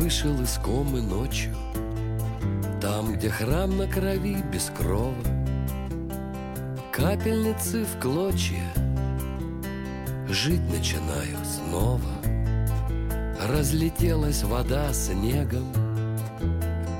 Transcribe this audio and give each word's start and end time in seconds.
вышел 0.00 0.40
из 0.40 0.56
комы 0.56 1.02
ночью. 1.02 1.54
Там, 2.80 3.12
где 3.12 3.28
храм 3.28 3.76
на 3.76 3.86
крови 3.86 4.38
без 4.50 4.70
крова 4.70 5.14
Капельницы 6.90 7.84
в 7.84 8.00
клочья 8.00 8.64
Жить 10.26 10.62
начинаю 10.70 11.36
снова. 11.44 12.00
Разлетелась 13.46 14.42
вода 14.42 14.90
снегом 14.94 15.70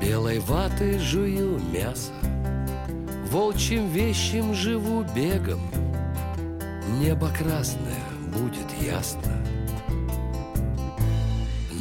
Белой 0.03 0.41
ваты 0.41 0.99
жую 0.99 1.59
мясо. 1.73 2.13
Волчьим 3.31 3.89
вещим 3.89 4.53
живу 4.53 5.07
бегом 5.15 5.63
Небо 7.01 7.31
красное 7.31 8.05
будет 8.37 8.71
ясно 8.83 9.40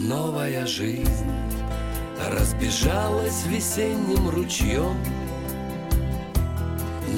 Новая 0.10 0.66
жизнь 0.66 1.32
разбежалась 2.32 3.46
весенним 3.46 4.28
ручьем. 4.32 4.98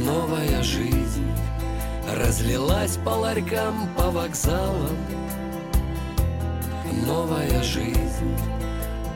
Новая 0.05 0.61
жизнь 0.61 1.31
разлилась 2.13 2.97
по 2.97 3.11
ларькам, 3.11 3.87
по 3.95 4.11
вокзалам. 4.11 4.97
Новая 7.07 7.63
жизнь 7.63 8.35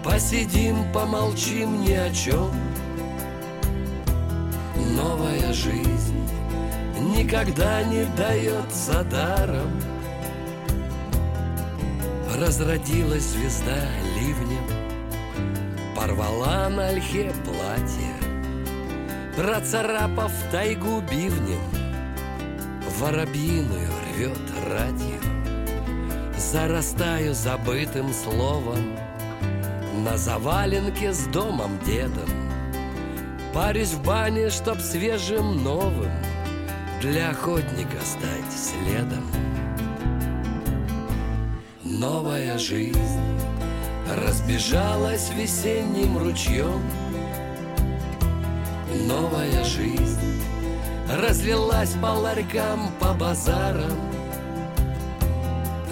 Посидим, 0.05 0.77
помолчим 0.93 1.81
ни 1.81 1.91
о 1.91 2.09
чем 2.11 2.51
Новая 4.95 5.51
жизнь 5.51 6.29
никогда 7.13 7.83
не 7.83 8.05
дается 8.15 9.03
даром 9.03 9.69
Разродилась 12.39 13.23
звезда 13.23 13.87
ливнем 14.19 14.65
Порвала 15.95 16.67
на 16.69 16.89
ольхе 16.89 17.31
платье 17.45 18.13
Процарапав 19.37 20.33
тайгу 20.51 21.01
бивнем 21.09 21.61
Воробьиную 22.99 23.89
рвет 24.13 24.37
радио 24.67 25.21
Зарастаю 26.37 27.33
забытым 27.33 28.11
словом 28.11 28.97
На 30.03 30.17
заваленке 30.17 31.13
с 31.13 31.27
домом 31.27 31.79
дедом 31.85 32.29
Парюсь 33.53 33.93
в 33.93 34.03
бане, 34.03 34.49
чтоб 34.49 34.79
свежим 34.79 35.63
новым 35.63 36.11
Для 36.99 37.29
охотника 37.29 38.01
стать 38.03 38.51
следом 38.51 39.44
Новая 41.99 42.57
жизнь 42.57 43.21
разбежалась 44.09 45.31
весенним 45.33 46.17
ручьем. 46.17 46.81
Новая 49.07 49.63
жизнь 49.63 50.41
разлилась 51.09 51.93
по 52.01 52.07
ларькам, 52.07 52.91
по 52.99 53.13
базарам. 53.13 53.97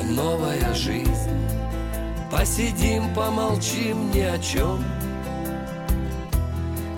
Новая 0.09 0.73
жизнь 0.73 1.31
Посидим, 2.29 3.13
помолчим 3.13 4.11
ни 4.11 4.19
о 4.19 4.37
чем 4.37 4.83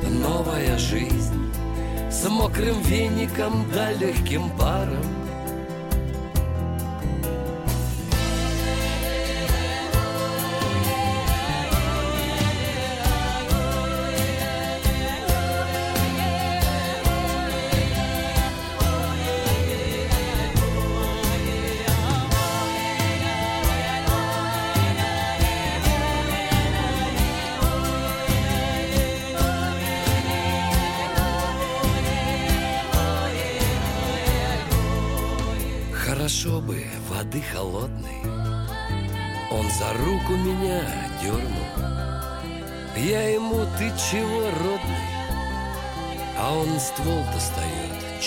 Новая 0.02 0.78
жизнь 0.80 1.54
С 2.10 2.28
мокрым 2.28 2.82
веником 2.82 3.66
да 3.72 3.92
легким 3.92 4.50
паром 4.58 5.25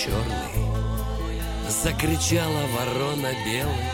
черный 0.09 1.69
Закричала 1.69 2.63
ворона 2.75 3.33
белой 3.45 3.89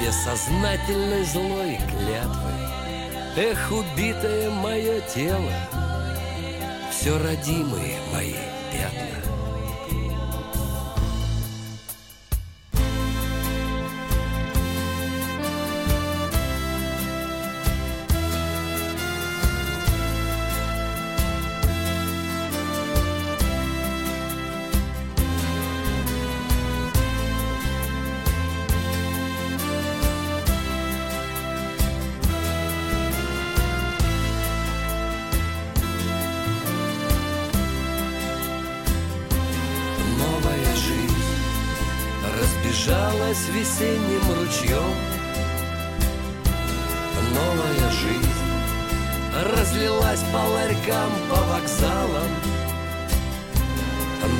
Бессознательной 0.00 1.24
злой 1.24 1.78
клятвой. 1.88 2.52
Эх, 3.36 3.70
убитое 3.70 4.50
мое 4.50 5.00
тело 5.00 5.52
Все 6.90 7.18
родимые 7.18 7.98
мои 8.12 8.53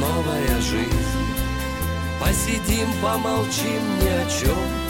Новая 0.00 0.60
жизнь. 0.60 1.24
Посидим, 2.20 2.88
помолчим 3.02 3.82
ни 4.00 4.08
о 4.08 4.26
чем 4.28 4.84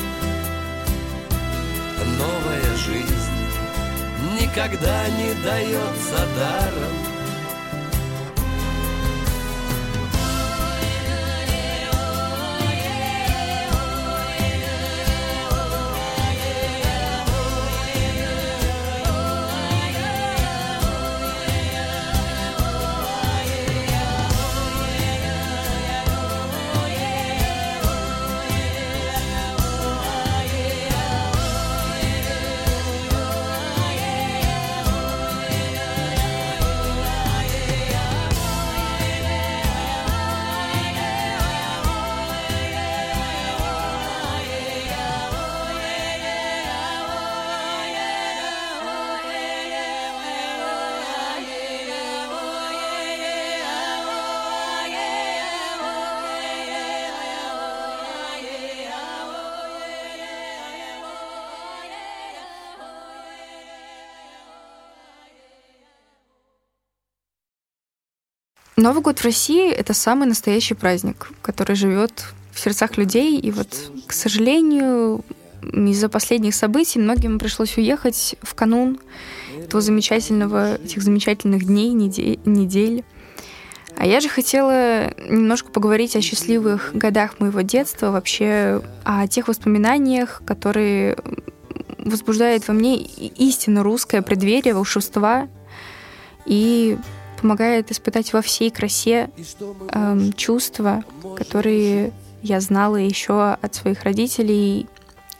Новая 2.18 2.76
жизнь. 2.76 3.14
Никогда 4.40 5.08
не 5.08 5.34
дается 5.42 6.26
даром 6.38 7.13
Новый 68.84 69.00
год 69.00 69.18
в 69.18 69.24
России— 69.24 69.70
это 69.72 69.94
самый 69.94 70.28
настоящий 70.28 70.74
праздник, 70.74 71.30
который 71.40 71.74
живет 71.74 72.26
в 72.52 72.60
сердцах 72.60 72.98
людей. 72.98 73.40
И 73.40 73.50
вот, 73.50 73.68
к 74.06 74.12
сожалению, 74.12 75.24
из-за 75.62 76.10
последних 76.10 76.54
событий 76.54 76.98
многим 76.98 77.38
пришлось 77.38 77.78
уехать 77.78 78.36
в 78.42 78.54
канун 78.54 79.00
этого 79.58 79.80
замечательного, 79.80 80.74
этих 80.74 81.02
замечательных 81.02 81.64
дней, 81.64 81.94
недель. 81.94 83.04
А 83.96 84.06
я 84.06 84.20
же 84.20 84.28
хотела 84.28 85.14
немножко 85.30 85.70
поговорить 85.70 86.14
о 86.14 86.20
счастливых 86.20 86.90
годах 86.92 87.40
моего 87.40 87.62
детства, 87.62 88.10
вообще 88.10 88.82
о 89.02 89.26
тех 89.26 89.48
воспоминаниях, 89.48 90.42
которые 90.44 91.16
возбуждают 91.96 92.68
во 92.68 92.74
мне 92.74 92.98
истинно 92.98 93.82
русское 93.82 94.20
преддверие 94.20 94.74
волшебства 94.74 95.48
и 96.44 96.98
помогает 97.44 97.90
испытать 97.90 98.32
во 98.32 98.40
всей 98.40 98.70
красе 98.70 99.28
эм, 99.90 100.32
чувства, 100.32 101.04
которые 101.36 102.10
я 102.40 102.58
знала 102.58 102.96
еще 102.96 103.58
от 103.60 103.74
своих 103.74 104.02
родителей 104.04 104.86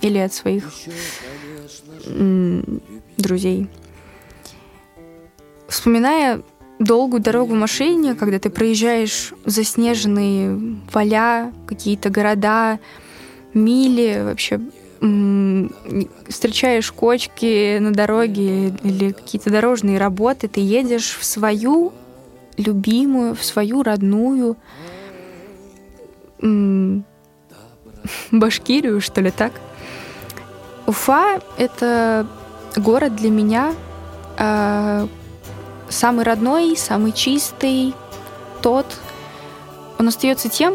или 0.03 0.19
от 0.19 0.35
своих 0.35 0.65
м, 2.05 2.83
друзей. 3.17 3.71
Вспоминая 5.67 6.43
долгую 6.79 7.23
дорогу 7.23 7.55
в 7.55 7.59
машине, 7.59 8.15
когда 8.15 8.39
ты 8.39 8.51
проезжаешь 8.51 9.33
заснеженные 9.47 10.77
поля, 10.93 11.55
какие-то 11.67 12.11
города, 12.11 12.81
мили, 13.55 14.21
вообще 14.23 14.61
встречаешь 16.29 16.91
кочки 16.93 17.79
на 17.79 17.93
дороге 17.93 18.69
или 18.83 19.13
какие-то 19.13 19.51
дорожные 19.51 19.99
работы, 19.99 20.49
ты 20.49 20.61
едешь 20.61 21.17
в 21.19 21.25
свою 21.25 21.93
любимую, 22.57 23.35
в 23.35 23.45
свою 23.45 23.83
родную 23.83 24.57
Башкирию, 28.31 29.01
что 29.01 29.21
ли, 29.21 29.31
так? 29.31 29.53
Уфа— 30.87 31.41
это 31.59 32.27
город 32.77 33.17
для 33.17 33.31
меня, 33.31 33.75
а, 34.37 35.09
самый 35.89 36.25
родной, 36.25 36.77
самый 36.77 37.13
чистый, 37.13 37.95
тот, 38.61 38.87
он 39.99 40.09
остается 40.09 40.49
тем, 40.51 40.75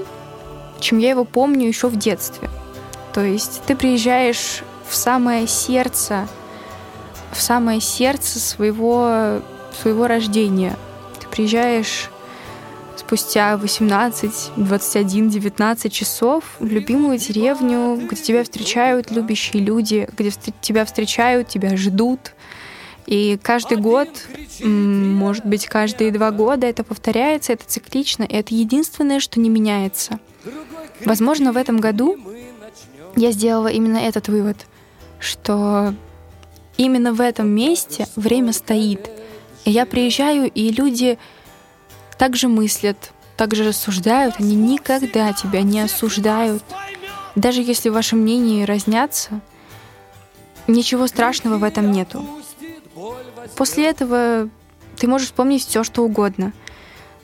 чем 0.79 0.97
я 0.97 1.09
его 1.09 1.25
помню 1.25 1.67
еще 1.67 1.87
в 1.87 1.97
детстве. 1.97 2.49
То 3.13 3.21
есть 3.23 3.61
ты 3.65 3.75
приезжаешь 3.75 4.63
в 4.87 4.95
самое 4.95 5.47
сердце, 5.47 6.27
в 7.31 7.41
самое 7.41 7.81
сердце 7.81 8.39
своего, 8.39 9.41
своего 9.81 10.07
рождения. 10.07 10.75
Ты 11.19 11.27
приезжаешь 11.27 12.09
спустя 12.95 13.57
18, 13.57 14.51
21, 14.55 15.29
19 15.29 15.93
часов 15.93 16.43
в 16.59 16.65
любимую 16.65 17.17
деревню, 17.17 17.95
где 17.95 18.21
тебя 18.21 18.43
встречают 18.43 19.09
любящие 19.09 19.63
люди, 19.63 20.07
где 20.15 20.31
тебя 20.61 20.85
встречают, 20.85 21.47
тебя 21.47 21.75
ждут, 21.75 22.33
и 23.09 23.39
каждый 23.41 23.77
год, 23.77 24.07
может 24.63 25.43
быть, 25.43 25.65
каждые 25.65 26.11
два 26.11 26.29
года 26.29 26.67
это 26.67 26.83
повторяется, 26.83 27.53
это 27.53 27.63
циклично, 27.65 28.21
и 28.21 28.35
это 28.35 28.53
единственное, 28.53 29.19
что 29.19 29.39
не 29.39 29.49
меняется. 29.49 30.19
Возможно, 31.05 31.51
в 31.51 31.57
этом 31.57 31.79
году 31.79 32.19
я 33.19 33.31
сделала 33.31 33.67
именно 33.67 33.97
этот 33.97 34.29
вывод, 34.29 34.57
что 35.19 35.93
именно 36.77 37.13
в 37.13 37.19
этом 37.19 37.49
месте 37.49 38.07
время 38.15 38.53
стоит. 38.53 39.09
И 39.65 39.71
я 39.71 39.85
приезжаю, 39.85 40.49
и 40.49 40.71
люди 40.71 41.19
также 42.17 42.47
мыслят, 42.47 43.11
также 43.35 43.67
рассуждают, 43.67 44.35
они 44.39 44.55
никогда 44.55 45.33
тебя 45.33 45.61
не 45.63 45.81
осуждают. 45.81 46.63
Даже 47.35 47.61
если 47.61 47.89
ваши 47.89 48.15
мнения 48.15 48.65
разнятся, 48.65 49.41
ничего 50.67 51.07
страшного 51.07 51.57
в 51.57 51.63
этом 51.63 51.91
нету. 51.91 52.25
После 53.55 53.87
этого 53.87 54.49
ты 54.97 55.07
можешь 55.07 55.27
вспомнить 55.27 55.65
все, 55.65 55.83
что 55.83 56.03
угодно. 56.03 56.53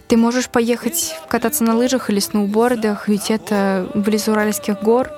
Ты 0.07 0.17
можешь 0.17 0.49
поехать 0.49 1.15
кататься 1.29 1.63
на 1.63 1.75
лыжах 1.75 2.09
или 2.09 2.19
сноубордах, 2.19 3.07
ведь 3.07 3.31
это 3.31 3.89
близ 3.95 4.27
Уральских 4.27 4.81
гор, 4.83 5.09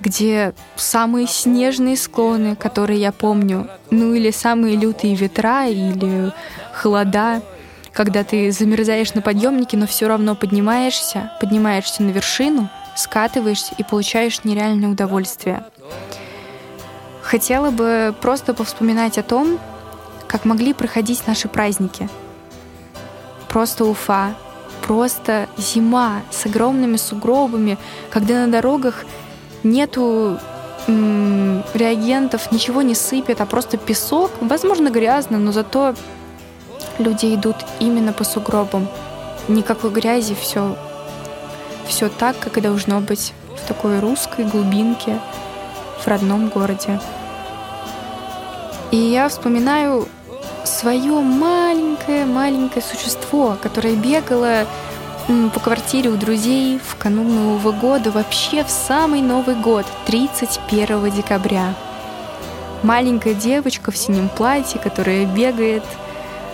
где 0.00 0.54
самые 0.76 1.26
снежные 1.26 1.96
склоны, 1.96 2.56
которые 2.56 3.00
я 3.00 3.12
помню, 3.12 3.68
ну 3.90 4.14
или 4.14 4.30
самые 4.30 4.76
лютые 4.76 5.14
ветра 5.14 5.66
или 5.66 6.32
холода, 6.74 7.42
когда 7.92 8.22
ты 8.22 8.52
замерзаешь 8.52 9.14
на 9.14 9.22
подъемнике, 9.22 9.76
но 9.76 9.86
все 9.86 10.06
равно 10.06 10.36
поднимаешься, 10.36 11.32
поднимаешься 11.40 12.02
на 12.02 12.10
вершину, 12.10 12.68
скатываешься 12.96 13.74
и 13.76 13.82
получаешь 13.82 14.44
нереальное 14.44 14.88
удовольствие. 14.88 15.64
Хотела 17.22 17.70
бы 17.70 18.14
просто 18.20 18.54
повспоминать 18.54 19.18
о 19.18 19.22
том, 19.22 19.58
как 20.28 20.44
могли 20.44 20.72
проходить 20.72 21.26
наши 21.26 21.48
праздники. 21.48 22.08
Просто 23.48 23.84
Уфа, 23.84 24.34
просто 24.86 25.48
зима 25.56 26.22
с 26.30 26.46
огромными 26.46 26.96
сугробами, 26.96 27.78
когда 28.10 28.46
на 28.46 28.52
дорогах 28.52 29.04
нету 29.62 30.38
реагентов, 30.86 32.50
ничего 32.50 32.82
не 32.82 32.94
сыпет, 32.94 33.40
а 33.40 33.46
просто 33.46 33.76
песок. 33.76 34.30
Возможно, 34.40 34.88
грязно, 34.88 35.38
но 35.38 35.52
зато 35.52 35.94
люди 36.98 37.34
идут 37.34 37.56
именно 37.78 38.12
по 38.12 38.24
сугробам. 38.24 38.88
Никакой 39.48 39.90
грязи, 39.90 40.34
все, 40.40 40.76
все 41.86 42.08
так, 42.08 42.38
как 42.38 42.58
и 42.58 42.60
должно 42.60 43.00
быть 43.00 43.32
в 43.56 43.66
такой 43.66 43.98
русской 44.00 44.44
глубинке 44.44 45.18
в 46.00 46.06
родном 46.06 46.48
городе. 46.48 47.00
И 48.90 48.96
я 48.96 49.28
вспоминаю 49.28 50.08
свое 50.64 51.20
маленькое-маленькое 51.20 52.82
существо, 52.82 53.56
которое 53.62 53.94
бегало 53.94 54.66
по 55.28 55.60
квартире 55.60 56.08
у 56.08 56.16
друзей 56.16 56.80
в 56.82 56.96
канун 56.96 57.34
Нового 57.34 57.72
года, 57.72 58.10
вообще 58.10 58.64
в 58.64 58.70
самый 58.70 59.20
Новый 59.20 59.56
год, 59.56 59.84
31 60.06 61.10
декабря. 61.10 61.74
Маленькая 62.82 63.34
девочка 63.34 63.90
в 63.90 63.96
синем 63.96 64.30
платье, 64.30 64.80
которая 64.80 65.26
бегает 65.26 65.82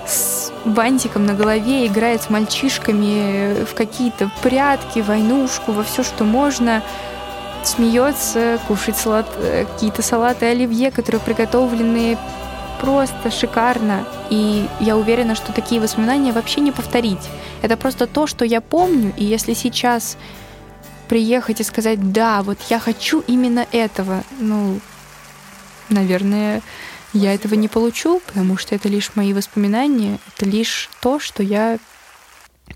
с 0.09 0.51
бантиком 0.65 1.25
на 1.25 1.35
голове, 1.35 1.87
играет 1.87 2.23
с 2.23 2.31
мальчишками 2.31 3.65
в 3.65 3.75
какие-то 3.75 4.29
прятки, 4.43 4.99
войнушку, 4.99 5.71
во 5.71 5.85
все, 5.85 6.03
что 6.03 6.25
можно, 6.25 6.83
смеется, 7.63 8.59
кушает 8.67 8.97
салат, 8.97 9.27
э, 9.37 9.67
какие-то 9.73 10.03
салаты 10.03 10.47
оливье, 10.47 10.91
которые 10.91 11.21
приготовлены 11.21 12.19
просто 12.81 13.31
шикарно. 13.31 14.07
И 14.31 14.67
я 14.81 14.97
уверена, 14.97 15.35
что 15.35 15.53
такие 15.53 15.81
воспоминания 15.81 16.33
вообще 16.33 16.61
не 16.61 16.73
повторить. 16.73 17.29
Это 17.63 17.77
просто 17.77 18.07
то, 18.07 18.27
что 18.27 18.45
я 18.45 18.61
помню. 18.61 19.13
И 19.17 19.25
если 19.25 19.55
сейчас 19.55 20.17
приехать 21.09 21.61
и 21.61 21.65
сказать, 21.65 22.13
да, 22.13 22.43
вот 22.43 22.59
я 22.71 22.79
хочу 22.79 23.21
именно 23.27 23.67
этого, 23.73 24.25
ну, 24.39 24.81
наверное, 25.89 26.63
я 27.13 27.35
этого 27.35 27.55
не 27.55 27.69
получу, 27.69 28.21
потому 28.27 28.57
что 28.57 28.75
это 28.75 28.89
лишь 28.89 29.15
мои 29.15 29.33
воспоминания, 29.33 30.19
это 30.35 30.47
лишь 30.47 30.91
то, 31.01 31.21
что 31.21 31.43
я 31.43 31.79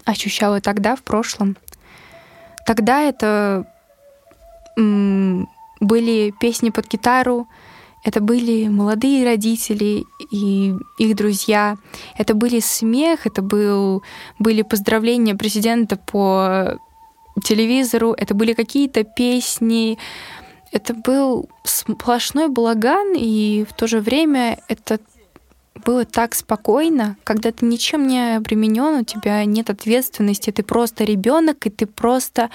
ощущала 0.04 0.60
тогда, 0.60 0.94
в 0.94 1.02
прошлом. 1.02 1.56
Тогда 2.66 3.00
это 3.02 3.66
были 4.76 6.34
песни 6.38 6.70
под 6.70 6.86
гитару, 6.86 7.48
это 8.04 8.20
были 8.20 8.68
молодые 8.68 9.24
родители 9.24 10.04
и 10.30 10.74
их 10.98 11.16
друзья. 11.16 11.76
Это 12.16 12.34
были 12.34 12.60
смех, 12.60 13.26
это 13.26 13.42
был, 13.42 14.02
были 14.38 14.62
поздравления 14.62 15.34
президента 15.34 15.96
по 15.96 16.78
телевизору, 17.42 18.12
это 18.12 18.34
были 18.34 18.52
какие-то 18.52 19.04
песни. 19.04 19.98
Это 20.70 20.94
был 20.94 21.48
сплошной 21.64 22.48
балаган, 22.48 23.14
и 23.16 23.64
в 23.68 23.72
то 23.74 23.86
же 23.86 24.00
время 24.00 24.58
это 24.68 25.00
было 25.84 26.04
так 26.04 26.34
спокойно, 26.34 27.16
когда 27.24 27.52
ты 27.52 27.64
ничем 27.64 28.06
не 28.06 28.36
обременен, 28.36 29.00
у 29.00 29.04
тебя 29.04 29.44
нет 29.44 29.70
ответственности, 29.70 30.50
ты 30.50 30.62
просто 30.62 31.04
ребенок, 31.04 31.66
и 31.66 31.70
ты 31.70 31.86
просто 31.86 32.50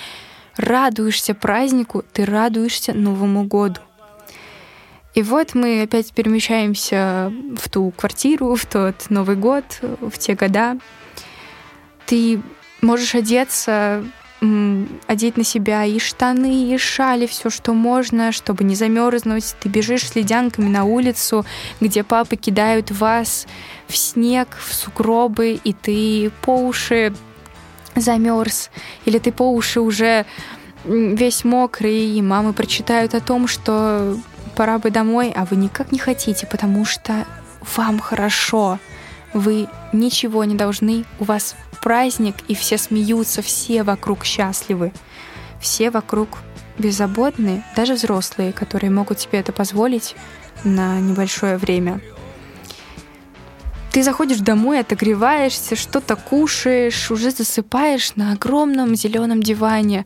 радуешься 0.57 1.33
празднику, 1.33 2.03
ты 2.13 2.25
радуешься 2.25 2.93
Новому 2.93 3.45
году. 3.45 3.79
И 5.13 5.22
вот 5.22 5.53
мы 5.53 5.84
опять 5.84 6.12
перемещаемся 6.12 7.32
в 7.55 7.70
ту 7.70 7.91
квартиру, 7.91 8.55
в 8.55 8.65
тот 8.65 8.96
Новый 9.10 9.36
год, 9.36 9.63
в 9.82 10.17
те 10.17 10.34
года. 10.34 10.77
Ты 12.08 12.41
можешь 12.82 13.13
одеться, 13.13 14.03
одеть 15.08 15.38
на 15.38 15.43
себя 15.43 15.86
и 15.86 16.00
штаны, 16.00 16.74
и 16.74 16.77
шали, 16.77 17.27
все, 17.27 17.50
что 17.50 17.74
можно, 17.74 18.32
чтобы 18.32 18.63
не 18.63 18.75
замерзнуть. 18.75 19.55
Ты 19.60 19.70
бежишь 19.70 20.08
с 20.08 20.15
ледянками 20.15 20.67
на 20.67 20.84
улицу, 20.84 21.46
где 21.79 22.03
папы 22.03 22.36
кидают 22.36 22.91
вас 22.91 23.48
в 23.88 23.96
снег, 23.96 24.58
в 24.60 24.74
сугробы, 24.74 25.60
и 25.63 25.74
ты 25.74 26.32
по 26.41 26.58
уши 26.58 27.13
замерз, 27.96 28.72
или 29.05 29.20
ты 29.20 29.32
по 29.32 29.50
уши 29.51 29.79
уже 29.79 30.25
весь 30.86 31.46
мокрый, 31.46 32.17
и 32.17 32.22
мамы 32.22 32.51
прочитают 32.53 33.13
о 33.13 33.22
том, 33.22 33.48
что 33.48 34.17
пора 34.55 34.77
бы 34.77 34.89
домой, 34.91 35.33
а 35.36 35.45
вы 35.45 35.55
никак 35.55 35.91
не 35.91 36.00
хотите, 36.00 36.45
потому 36.48 36.86
что 36.86 37.25
вам 37.75 38.00
хорошо. 38.00 38.79
Вы 39.33 39.67
ничего 39.91 40.43
не 40.43 40.55
должны, 40.55 41.05
у 41.19 41.24
вас 41.24 41.55
праздник, 41.81 42.36
и 42.48 42.55
все 42.55 42.77
смеются, 42.77 43.41
все 43.41 43.83
вокруг 43.83 44.24
счастливы. 44.24 44.93
Все 45.60 45.89
вокруг 45.89 46.39
беззаботные, 46.77 47.63
даже 47.75 47.93
взрослые, 47.93 48.53
которые 48.53 48.89
могут 48.89 49.19
себе 49.19 49.39
это 49.39 49.51
позволить 49.51 50.15
на 50.63 51.00
небольшое 51.00 51.57
время. 51.57 52.01
Ты 53.91 54.01
заходишь 54.01 54.39
домой, 54.39 54.79
отогреваешься, 54.79 55.75
что-то 55.75 56.15
кушаешь, 56.15 57.12
уже 57.12 57.29
засыпаешь 57.29 58.15
на 58.15 58.31
огромном 58.31 58.95
зеленом 58.95 59.43
диване, 59.43 60.05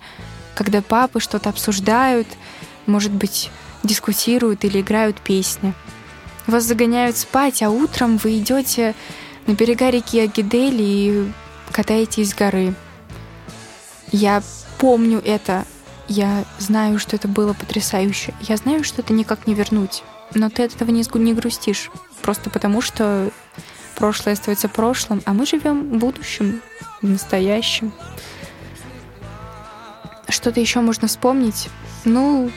когда 0.56 0.82
папы 0.82 1.22
что-то 1.22 1.50
обсуждают, 1.50 2.28
может 2.86 3.14
быть, 3.14 3.50
дискутируют 3.88 4.64
или 4.64 4.82
играют 4.82 5.20
песни. 5.20 5.74
Вас 6.46 6.64
загоняют 6.64 7.18
спать, 7.18 7.64
а 7.64 7.70
утром 7.70 8.18
вы 8.18 8.38
идете 8.38 8.96
на 9.48 9.54
берега 9.54 9.90
реки 9.90 10.20
Агидели 10.20 10.84
и 10.84 11.32
катаетесь 11.72 12.32
с 12.32 12.36
горы. 12.36 12.74
Я 14.12 14.44
помню 14.78 15.22
это. 15.24 15.66
Я 16.08 16.46
знаю, 16.60 17.00
что 17.00 17.16
это 17.16 17.28
было 17.28 17.54
потрясающе. 17.54 18.34
Я 18.42 18.56
знаю, 18.58 18.84
что 18.84 19.02
это 19.02 19.12
никак 19.12 19.46
не 19.48 19.54
вернуть. 19.54 20.04
Но 20.34 20.50
ты 20.50 20.64
от 20.64 20.76
этого 20.76 20.92
не, 20.92 21.04
не 21.20 21.34
грустишь. 21.34 21.92
Просто 22.22 22.50
потому, 22.50 22.82
что 22.82 23.30
прошлое 23.96 24.34
остается 24.34 24.70
прошлым, 24.70 25.22
а 25.26 25.34
мы 25.34 25.46
живем 25.46 25.90
в 25.90 25.98
будущем, 25.98 26.62
настоящем. 27.02 27.92
Что-то 30.30 30.60
еще 30.60 30.82
можно 30.82 31.08
вспомнить? 31.08 31.70
Ну, 32.06 32.52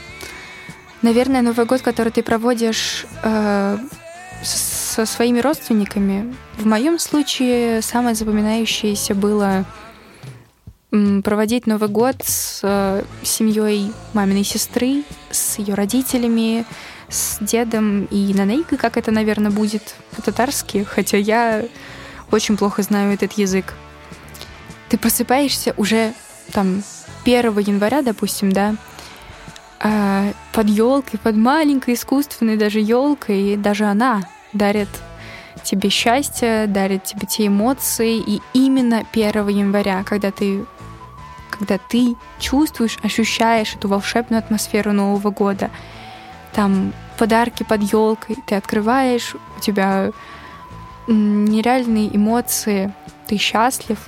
наверное, 1.03 1.43
Новый 1.43 1.67
год, 1.67 1.83
который 1.83 2.13
ты 2.13 2.23
проводишь 2.23 3.07
э, 3.23 3.79
со 4.43 5.07
своими 5.07 5.41
родственниками. 5.41 6.35
В 6.57 6.67
моем 6.67 6.99
случае 6.99 7.83
самое 7.83 8.15
запоминающееся 8.15 9.15
было 9.15 9.65
проводить 11.23 11.67
Новый 11.67 11.89
год 11.89 12.17
с 12.25 12.61
э, 12.63 13.05
семьей 13.23 13.93
маминой 14.13 14.43
сестры, 14.43 15.05
с 15.31 15.59
ее 15.59 15.75
родителями, 15.75 16.65
с 17.09 17.39
дедом 17.41 18.07
и 18.07 18.35
нанейкой, 18.35 18.77
как 18.77 18.97
это, 18.97 19.13
наверное, 19.13 19.53
будет 19.53 19.95
по-татарски, 20.17 20.83
хотя 20.83 21.17
я 21.17 21.65
очень 22.33 22.57
плохо 22.57 22.83
знаю 22.83 23.15
этот 23.15 23.33
язык. 23.33 23.75
Ты 24.89 24.99
просыпаешься 24.99 25.75
уже 25.77 26.13
там 26.53 26.83
1 27.25 27.59
января, 27.59 28.03
допустим, 28.03 28.51
да, 28.51 28.75
а, 29.83 30.33
под 30.53 30.69
елкой, 30.69 31.19
под 31.19 31.37
маленькой 31.37 31.95
искусственной 31.95 32.57
даже 32.57 32.81
елкой, 32.81 33.57
даже 33.57 33.87
она 33.87 34.23
дарит 34.53 34.89
тебе 35.63 35.89
счастье, 35.89 36.67
дарит 36.67 37.05
тебе 37.05 37.27
те 37.27 37.47
эмоции. 37.47 38.19
И 38.19 38.43
именно 38.53 39.03
1 39.13 39.49
января, 39.49 40.05
когда 40.05 40.31
ты 40.31 40.65
когда 41.51 41.79
ты 41.79 42.17
чувствуешь, 42.39 42.99
ощущаешь 43.03 43.75
эту 43.75 43.89
волшебную 43.89 44.39
атмосферу 44.39 44.93
Нового 44.93 45.31
года, 45.31 45.71
там 46.55 46.95
подарки 47.19 47.65
под 47.65 47.83
елкой, 47.93 48.37
ты 48.47 48.55
открываешь, 48.55 49.35
у 49.35 49.61
тебя 49.61 50.11
нереальные 51.07 52.17
эмоции, 52.17 52.95
ты 53.27 53.37
счастлив, 53.37 53.99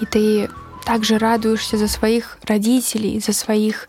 и 0.00 0.06
ты 0.06 0.50
также 0.84 1.18
радуешься 1.18 1.76
за 1.76 1.86
своих 1.86 2.38
родителей, 2.42 3.20
за 3.20 3.32
своих 3.32 3.88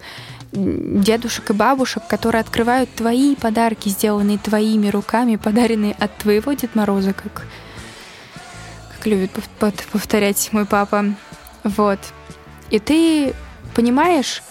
дедушек 0.56 1.50
и 1.50 1.54
бабушек, 1.54 2.04
которые 2.08 2.42
открывают 2.42 2.90
твои 2.94 3.36
подарки, 3.36 3.90
сделанные 3.90 4.38
твоими 4.38 4.88
руками, 4.88 5.36
подаренные 5.36 5.94
от 5.94 6.18
твоего 6.18 6.54
Дед 6.54 6.76
Мороза, 6.76 7.14
как, 7.14 7.46
как 8.96 9.06
любит 9.06 9.32
повторять 9.92 10.50
мой 10.52 10.66
папа. 10.66 11.06
Вот. 11.64 12.00
И 12.70 12.80
ты 12.80 13.34
понимаешь, 13.76 14.42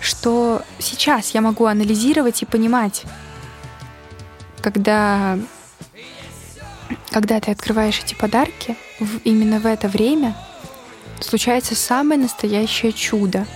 что 0.00 0.62
сейчас 0.78 1.30
я 1.30 1.40
могу 1.40 1.66
анализировать 1.66 2.42
и 2.42 2.46
понимать, 2.46 3.04
когда, 4.60 5.38
когда 7.10 7.40
ты 7.40 7.50
открываешь 7.50 8.00
эти 8.02 8.14
подарки, 8.14 8.76
в, 8.98 9.18
именно 9.24 9.60
в 9.60 9.66
это 9.66 9.88
время 9.88 10.34
случается 11.20 11.74
самое 11.74 12.20
настоящее 12.20 12.92
чудо. 12.92 13.46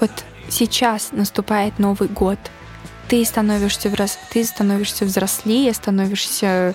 Вот 0.00 0.10
сейчас 0.48 1.10
наступает 1.12 1.78
Новый 1.78 2.08
год. 2.08 2.38
Ты 3.08 3.24
становишься, 3.24 3.88
взрос... 3.88 4.18
ты 4.32 4.44
становишься 4.44 5.04
взрослее, 5.04 5.72
становишься 5.74 6.74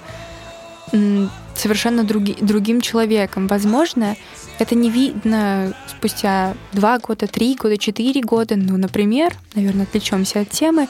совершенно 1.55 2.03
други... 2.03 2.35
другим 2.39 2.81
человеком. 2.81 3.47
Возможно, 3.47 4.15
это 4.59 4.75
не 4.75 4.89
видно 4.89 5.73
спустя 5.87 6.55
два 6.71 6.99
года, 6.99 7.27
три 7.27 7.55
года, 7.55 7.77
четыре 7.77 8.21
года. 8.21 8.55
Ну, 8.55 8.77
например, 8.77 9.35
наверное, 9.55 9.83
отвлечемся 9.83 10.41
от 10.41 10.49
темы. 10.49 10.87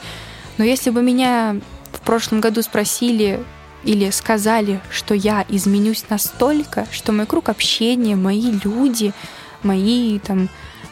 Но 0.58 0.64
если 0.64 0.90
бы 0.90 1.02
меня 1.02 1.56
в 1.92 2.00
прошлом 2.00 2.40
году 2.40 2.62
спросили 2.62 3.42
или 3.84 4.10
сказали, 4.10 4.80
что 4.90 5.14
я 5.14 5.44
изменюсь 5.48 6.04
настолько, 6.08 6.86
что 6.90 7.12
мой 7.12 7.26
круг 7.26 7.48
общения, 7.48 8.16
мои 8.16 8.52
люди, 8.64 9.12
мои 9.62 10.18
там 10.18 10.48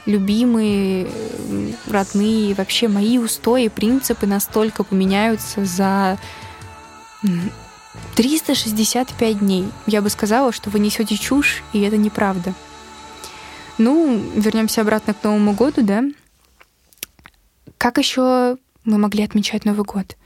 любимые, 0.08 1.06
родные, 1.86 2.54
вообще 2.54 2.88
мои 2.88 3.18
устои, 3.18 3.68
принципы 3.68 4.26
настолько 4.26 4.82
поменяются 4.82 5.66
за 5.66 6.18
365 8.14 9.38
дней. 9.40 9.68
Я 9.86 10.00
бы 10.00 10.08
сказала, 10.08 10.50
что 10.50 10.70
вы 10.70 10.78
несете 10.78 11.18
чушь, 11.18 11.62
и 11.74 11.80
это 11.82 11.98
неправда. 11.98 12.54
Ну, 13.76 14.18
вернемся 14.34 14.80
обратно 14.80 15.12
к 15.12 15.22
Новому 15.22 15.52
году, 15.52 15.82
да? 15.82 16.02
Как 17.76 17.98
еще 17.98 18.56
мы 18.84 18.96
могли 18.96 19.22
отмечать 19.24 19.66
Новый 19.66 19.84
год? 19.84 20.16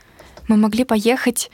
Мы 0.46 0.56
могли 0.56 0.84
поехать 0.84 1.50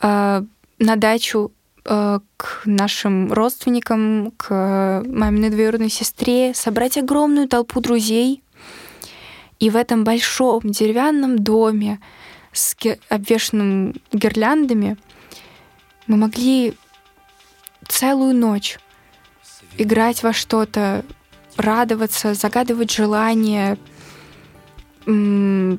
э, 0.00 0.42
на 0.80 0.96
дачу 0.96 1.52
к 1.88 2.62
нашим 2.66 3.32
родственникам, 3.32 4.32
к 4.36 5.02
маминой 5.06 5.48
двоюродной 5.48 5.88
сестре, 5.88 6.52
собрать 6.54 6.98
огромную 6.98 7.48
толпу 7.48 7.80
друзей. 7.80 8.42
И 9.58 9.70
в 9.70 9.76
этом 9.76 10.04
большом 10.04 10.60
деревянном 10.64 11.38
доме 11.38 11.98
с 12.52 12.76
обвешенным 13.08 13.94
гирляндами 14.12 14.98
мы 16.06 16.18
могли 16.18 16.74
целую 17.88 18.34
ночь 18.34 18.78
играть 19.78 20.22
во 20.22 20.32
что-то, 20.34 21.04
радоваться, 21.56 22.34
загадывать 22.34 22.92
желания, 22.92 23.78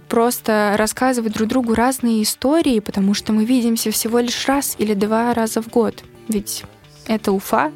просто 0.07 0.73
рассказывать 0.75 1.33
друг 1.33 1.47
другу 1.49 1.75
разные 1.75 2.23
истории, 2.23 2.79
потому 2.79 3.13
что 3.13 3.31
мы 3.31 3.45
видимся 3.45 3.91
всего 3.91 4.19
лишь 4.19 4.47
раз 4.47 4.75
или 4.79 4.95
два 4.95 5.33
раза 5.35 5.61
в 5.61 5.67
год. 5.67 6.03
Ведь 6.27 6.63
это 7.05 7.31
Уфа, 7.31 7.71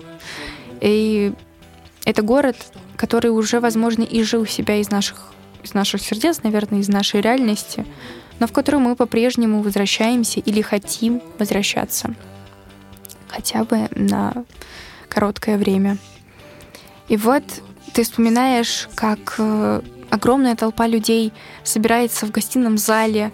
и 0.82 1.32
это 2.06 2.24
город, 2.24 2.58
который 2.96 3.30
уже, 3.30 3.60
возможно, 3.60 4.02
и 4.02 4.24
жил 4.24 4.48
себя 4.48 4.78
из 4.78 4.90
наших, 4.90 5.32
из 5.64 5.76
наших 5.76 6.02
сердец, 6.02 6.42
наверное, 6.42 6.80
из 6.80 6.90
нашей 6.90 7.22
реальности, 7.22 7.86
но 8.40 8.48
в 8.48 8.52
который 8.52 8.80
мы 8.80 8.96
по-прежнему 8.96 9.62
возвращаемся 9.62 10.40
или 10.40 10.62
хотим 10.62 11.22
возвращаться. 11.38 12.16
Хотя 13.28 13.64
бы 13.64 13.88
на 13.92 14.44
короткое 15.08 15.58
время. 15.58 15.98
И 17.10 17.18
вот 17.18 17.44
ты 17.94 18.04
вспоминаешь, 18.04 18.90
как 18.96 19.36
э, 19.38 19.82
огромная 20.14 20.56
толпа 20.56 20.86
людей 20.86 21.34
собирается 21.64 22.28
в 22.28 22.32
гостином 22.32 22.78
зале, 22.78 23.32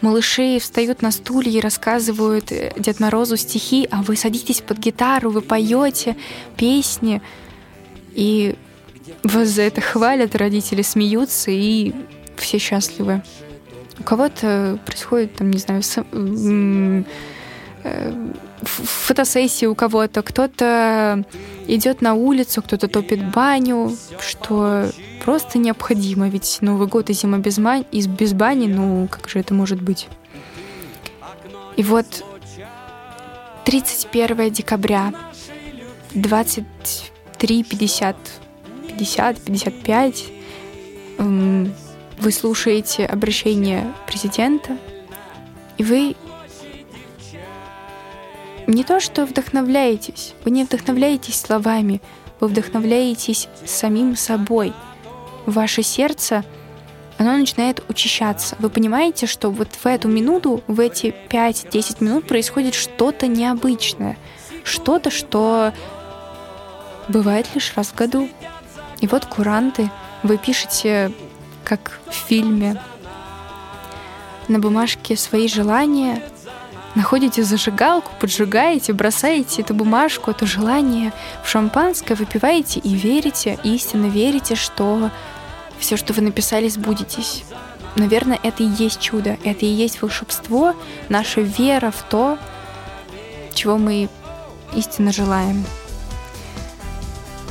малыши 0.00 0.58
встают 0.58 1.02
на 1.02 1.10
стулья 1.10 1.58
и 1.58 1.60
рассказывают 1.60 2.50
э, 2.50 2.72
Дед 2.78 2.98
Морозу 2.98 3.36
стихи, 3.36 3.86
а 3.90 4.02
вы 4.02 4.16
садитесь 4.16 4.62
под 4.62 4.78
гитару, 4.78 5.30
вы 5.30 5.42
поете 5.42 6.16
песни, 6.56 7.20
и 8.14 8.56
вас 9.22 9.48
за 9.48 9.62
это 9.62 9.82
хвалят, 9.82 10.34
родители 10.34 10.80
смеются, 10.80 11.50
и 11.50 11.92
все 12.36 12.58
счастливы. 12.58 13.22
У 13.98 14.02
кого-то 14.02 14.78
происходит, 14.86 15.36
там, 15.36 15.50
не 15.50 15.58
знаю, 15.58 15.82
э, 17.82 18.12
фотосессии 18.62 19.66
у 19.66 19.74
кого-то, 19.74 20.22
кто-то 20.22 21.22
идет 21.68 22.00
на 22.00 22.14
улицу, 22.14 22.62
кто-то 22.62 22.88
топит 22.88 23.30
баню, 23.30 23.94
что 24.20 24.90
просто 25.24 25.56
необходимо, 25.56 26.28
ведь 26.28 26.58
Новый 26.60 26.86
год 26.86 27.08
и 27.08 27.14
зима 27.14 27.38
без, 27.38 27.56
мань, 27.56 27.86
и 27.90 28.06
без 28.06 28.34
бани, 28.34 28.66
ну 28.66 29.08
как 29.10 29.26
же 29.26 29.38
это 29.38 29.54
может 29.54 29.80
быть? 29.80 30.06
И 31.76 31.82
вот 31.82 32.22
31 33.64 34.50
декабря 34.50 35.14
23, 36.12 37.64
50, 37.64 38.16
50, 38.86 39.40
55 39.40 40.24
вы 41.16 42.30
слушаете 42.30 43.06
обращение 43.06 43.94
президента, 44.06 44.76
и 45.78 45.84
вы 45.84 46.16
не 48.66 48.84
то 48.84 49.00
что 49.00 49.24
вдохновляетесь, 49.24 50.34
вы 50.44 50.50
не 50.50 50.64
вдохновляетесь 50.64 51.40
словами, 51.40 52.02
вы 52.40 52.48
вдохновляетесь 52.48 53.48
самим 53.64 54.16
собой. 54.16 54.74
Ваше 55.46 55.82
сердце, 55.82 56.44
оно 57.18 57.36
начинает 57.36 57.82
учащаться. 57.88 58.56
Вы 58.58 58.70
понимаете, 58.70 59.26
что 59.26 59.50
вот 59.50 59.68
в 59.72 59.86
эту 59.86 60.08
минуту, 60.08 60.62
в 60.66 60.80
эти 60.80 61.14
5-10 61.28 62.02
минут 62.02 62.26
происходит 62.26 62.74
что-то 62.74 63.26
необычное, 63.26 64.16
что-то, 64.64 65.10
что 65.10 65.72
бывает 67.08 67.46
лишь 67.54 67.72
раз 67.76 67.88
в 67.88 67.94
году. 67.94 68.28
И 69.00 69.06
вот 69.06 69.26
куранты, 69.26 69.90
вы 70.22 70.38
пишете, 70.38 71.12
как 71.64 72.00
в 72.06 72.14
фильме, 72.14 72.80
на 74.48 74.58
бумажке 74.58 75.16
свои 75.16 75.48
желания, 75.48 76.22
находите 76.94 77.42
зажигалку, 77.42 78.12
поджигаете, 78.20 78.92
бросаете 78.92 79.62
эту 79.62 79.74
бумажку, 79.74 80.30
это 80.30 80.46
желание 80.46 81.12
в 81.42 81.48
шампанское, 81.48 82.14
выпиваете 82.14 82.80
и 82.80 82.94
верите, 82.94 83.58
истинно 83.64 84.06
верите, 84.06 84.54
что 84.54 85.10
все, 85.78 85.96
что 85.96 86.12
вы 86.12 86.22
написали, 86.22 86.68
сбудетесь. 86.68 87.44
Наверное, 87.96 88.40
это 88.42 88.62
и 88.62 88.66
есть 88.66 89.00
чудо, 89.00 89.38
это 89.44 89.64
и 89.64 89.68
есть 89.68 90.02
волшебство, 90.02 90.74
наша 91.08 91.40
вера 91.40 91.90
в 91.90 92.02
то, 92.08 92.38
чего 93.54 93.78
мы 93.78 94.08
истинно 94.74 95.12
желаем. 95.12 95.64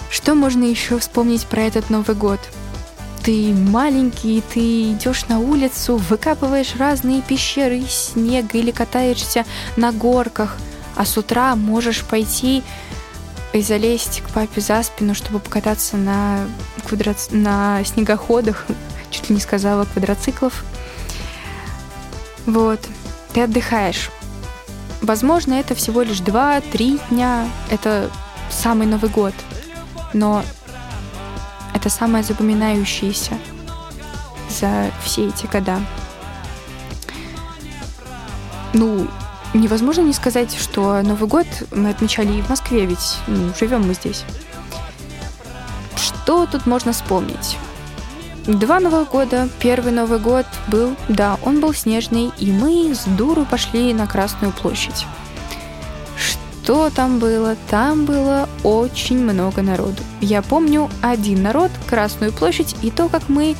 Что 0.09 0.35
можно 0.35 0.63
еще 0.63 0.99
вспомнить 0.99 1.45
про 1.45 1.61
этот 1.63 1.89
Новый 1.89 2.15
год? 2.15 2.39
Ты 3.23 3.53
маленький, 3.53 4.43
ты 4.53 4.91
идешь 4.91 5.27
на 5.29 5.39
улицу, 5.39 5.95
выкапываешь 5.95 6.75
разные 6.75 7.21
пещеры 7.21 7.79
из 7.79 7.91
снега 7.91 8.57
или 8.57 8.71
катаешься 8.71 9.45
на 9.77 9.93
горках, 9.93 10.57
а 10.95 11.05
с 11.05 11.17
утра 11.17 11.55
можешь 11.55 12.03
пойти 12.03 12.63
и 13.53 13.61
залезть 13.61 14.21
к 14.21 14.29
папе 14.31 14.61
за 14.61 14.81
спину, 14.83 15.13
чтобы 15.13 15.39
покататься 15.39 15.95
на, 15.95 16.39
квадро... 16.87 17.15
на 17.29 17.83
снегоходах, 17.83 18.65
чуть 19.11 19.29
ли 19.29 19.35
не 19.35 19.41
сказала 19.41 19.85
квадроциклов. 19.85 20.65
Вот. 22.45 22.79
Ты 23.33 23.41
отдыхаешь. 23.41 24.09
Возможно, 25.01 25.53
это 25.53 25.75
всего 25.75 26.01
лишь 26.01 26.19
2-3 26.19 26.99
дня. 27.09 27.47
Это 27.69 28.09
самый 28.49 28.87
Новый 28.87 29.09
год. 29.09 29.33
Но 30.13 30.43
это 31.75 31.89
самое 31.89 32.23
запоминающееся 32.23 33.37
за 34.49 34.91
все 35.03 35.27
эти 35.27 35.45
года. 35.45 35.79
Ну, 38.73 39.07
невозможно 39.53 40.01
не 40.01 40.13
сказать, 40.13 40.55
что 40.55 41.01
Новый 41.01 41.27
год 41.27 41.47
мы 41.71 41.89
отмечали 41.89 42.37
и 42.37 42.41
в 42.41 42.49
Москве, 42.49 42.85
ведь 42.85 43.17
ну, 43.27 43.51
живем 43.59 43.87
мы 43.87 43.93
здесь. 43.93 44.23
Что 45.95 46.45
тут 46.45 46.65
можно 46.65 46.93
вспомнить? 46.93 47.57
Два 48.45 48.79
Нового 48.79 49.05
года. 49.05 49.47
Первый 49.59 49.93
Новый 49.93 50.19
год 50.19 50.45
был, 50.67 50.95
да, 51.07 51.37
он 51.43 51.61
был 51.61 51.73
снежный, 51.73 52.31
и 52.39 52.51
мы 52.51 52.93
с 52.93 53.05
дуру 53.05 53.45
пошли 53.45 53.93
на 53.93 54.05
Красную 54.05 54.51
площадь. 54.51 55.05
Что 56.17 56.89
там 56.89 57.19
было? 57.19 57.55
Там 57.69 58.05
было 58.05 58.49
очень 58.63 59.19
много 59.19 59.61
народу. 59.61 60.01
Я 60.19 60.41
помню 60.41 60.89
один 61.01 61.43
народ, 61.43 61.71
Красную 61.87 62.33
площадь, 62.33 62.75
и 62.81 62.91
то, 62.91 63.07
как 63.09 63.29
мы 63.29 63.55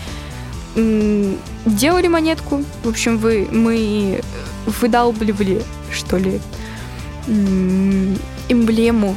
делали 0.75 2.08
монетку. 2.08 2.63
В 2.84 2.89
общем, 2.89 3.17
вы, 3.17 3.47
мы 3.51 4.21
выдалбливали, 4.65 5.63
что 5.93 6.17
ли, 6.17 6.41
эмблему, 8.49 9.15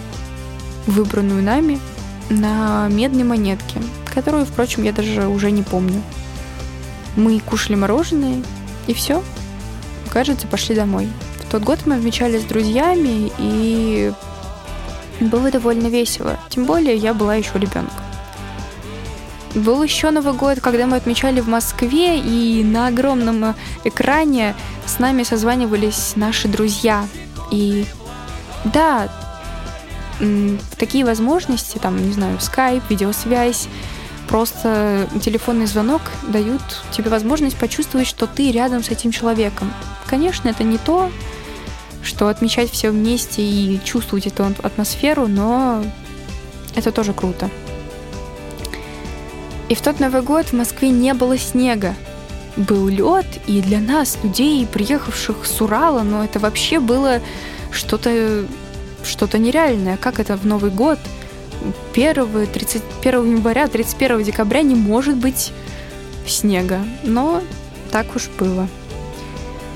выбранную 0.87 1.43
нами, 1.43 1.81
на 2.31 2.89
медной 2.89 3.25
монетке, 3.25 3.81
которую, 4.13 4.47
впрочем, 4.47 4.83
я 4.83 4.93
даже 4.93 5.29
уже 5.29 5.51
не 5.51 5.63
помню. 5.63 6.03
Мы 7.17 7.41
кушали 7.41 7.77
мороженое, 7.77 8.43
и 8.87 8.95
все. 8.95 9.23
Кажется, 10.13 10.47
пошли 10.47 10.75
домой 10.75 11.09
тот 11.51 11.63
год 11.63 11.79
мы 11.87 11.95
отмечали 11.97 12.39
с 12.39 12.45
друзьями, 12.45 13.31
и 13.39 14.13
было 15.21 15.51
довольно 15.51 15.87
весело. 15.87 16.39
Тем 16.51 16.65
более 16.65 16.97
я 16.97 17.15
была 17.15 17.35
еще 17.37 17.53
ребенком. 17.55 18.06
Был 19.57 19.83
еще 19.83 20.11
Новый 20.11 20.35
год, 20.35 20.61
когда 20.61 20.87
мы 20.87 20.99
отмечали 20.99 21.41
в 21.41 21.49
Москве, 21.49 22.19
и 22.19 22.63
на 22.63 22.89
огромном 22.89 23.55
экране 23.85 24.55
с 24.85 24.99
нами 24.99 25.23
созванивались 25.23 26.13
наши 26.15 26.47
друзья. 26.47 27.09
И 27.51 27.87
да, 28.65 29.09
такие 30.79 31.07
возможности, 31.07 31.79
там, 31.79 31.97
не 32.07 32.13
знаю, 32.13 32.39
скайп, 32.39 32.83
видеосвязь, 32.91 33.69
просто 34.29 35.09
телефонный 35.23 35.67
звонок 35.67 36.03
дают 36.29 36.61
тебе 36.91 37.09
возможность 37.09 37.57
почувствовать, 37.57 38.07
что 38.07 38.27
ты 38.27 38.53
рядом 38.53 38.85
с 38.85 38.91
этим 38.91 39.11
человеком. 39.11 39.73
Конечно, 40.07 40.51
это 40.51 40.65
не 40.65 40.77
то, 40.77 41.11
что 42.03 42.29
отмечать 42.29 42.71
все 42.71 42.91
вместе 42.91 43.41
и 43.41 43.81
чувствовать 43.83 44.27
эту 44.27 44.45
атмосферу, 44.63 45.29
но 45.29 45.83
это 46.75 46.93
тоже 46.93 47.15
круто. 47.15 47.49
И 49.69 49.75
в 49.75 49.81
тот 49.81 50.01
Новый 50.01 50.23
год 50.23 50.47
в 50.47 50.53
Москве 50.53 50.91
не 50.91 51.15
было 51.15 51.39
снега. 51.39 51.95
Был 52.57 52.89
лед, 52.89 53.27
и 53.47 53.61
для 53.61 53.81
нас, 53.81 54.19
людей, 54.23 54.67
приехавших 54.67 55.45
с 55.45 55.61
Урала, 55.61 56.03
но 56.03 56.25
это 56.25 56.39
вообще 56.39 56.81
было 56.81 57.21
что-то 57.71 58.47
что-то 59.05 59.39
нереальное. 59.39 59.97
Как 59.97 60.19
это 60.19 60.37
в 60.37 60.47
Новый 60.47 60.71
год 60.71 60.99
1, 61.95 62.47
31 62.47 63.37
января, 63.37 63.69
31 63.69 64.23
декабря 64.25 64.63
не 64.63 64.75
может 64.75 65.17
быть 65.17 65.53
снега. 66.27 66.81
Но 67.03 67.43
так 67.93 68.17
уж 68.17 68.29
было. 68.39 68.69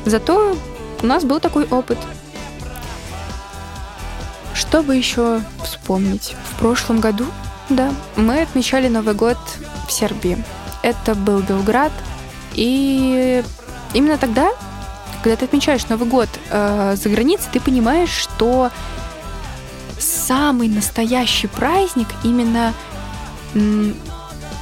Зато 0.04 0.56
у 1.02 1.06
нас 1.06 1.24
был 1.24 1.38
такой 1.38 1.66
опыт– 1.66 1.98
что 4.70 4.82
бы 4.82 4.94
еще 4.94 5.40
вспомнить? 5.64 6.36
В 6.44 6.58
прошлом 6.60 7.00
году, 7.00 7.26
да, 7.70 7.92
мы 8.14 8.42
отмечали 8.42 8.86
Новый 8.86 9.14
год 9.14 9.36
в 9.90 9.92
Сербии. 9.92 10.42
Это 10.82 11.14
был 11.14 11.40
Белград, 11.40 11.92
и 12.54 13.42
именно 13.92 14.16
тогда, 14.16 14.50
когда 15.22 15.36
ты 15.36 15.44
отмечаешь 15.44 15.86
Новый 15.88 16.08
год 16.08 16.28
э, 16.50 16.96
за 16.96 17.08
границей, 17.08 17.48
ты 17.52 17.60
понимаешь, 17.60 18.10
что 18.10 18.70
самый 19.98 20.68
настоящий 20.68 21.48
праздник 21.48 22.08
именно 22.24 22.72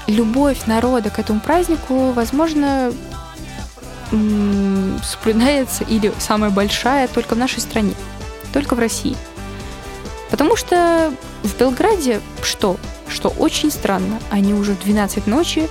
любовь 0.07 0.67
народа 0.67 1.11
к 1.11 1.19
этому 1.19 1.41
празднику, 1.41 2.12
возможно, 2.12 2.93
м, 4.11 4.99
соблюдается 5.05 5.85
или 5.85 6.12
самая 6.19 6.51
большая 6.51 7.07
только 7.07 7.35
в 7.35 7.38
нашей 7.38 7.61
стране, 7.61 7.95
только 8.53 8.75
в 8.75 8.79
России. 8.79 9.17
Потому 10.31 10.57
что 10.57 11.12
в 11.43 11.57
Белграде 11.59 12.21
что? 12.43 12.79
Что 13.09 13.29
очень 13.31 13.71
странно, 13.71 14.21
они 14.31 14.55
уже 14.55 14.73
в 14.73 14.81
12 14.81 15.27
ночи 15.27 15.68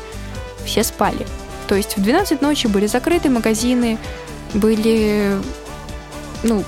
все 0.66 0.84
спали. 0.84 1.26
То 1.68 1.76
есть 1.76 1.98
в 1.98 2.02
12 2.02 2.42
ночи 2.42 2.68
были 2.68 2.88
закрыты 2.88 3.30
магазины, 3.30 3.98
были... 4.54 5.38
Ну, 6.44 6.64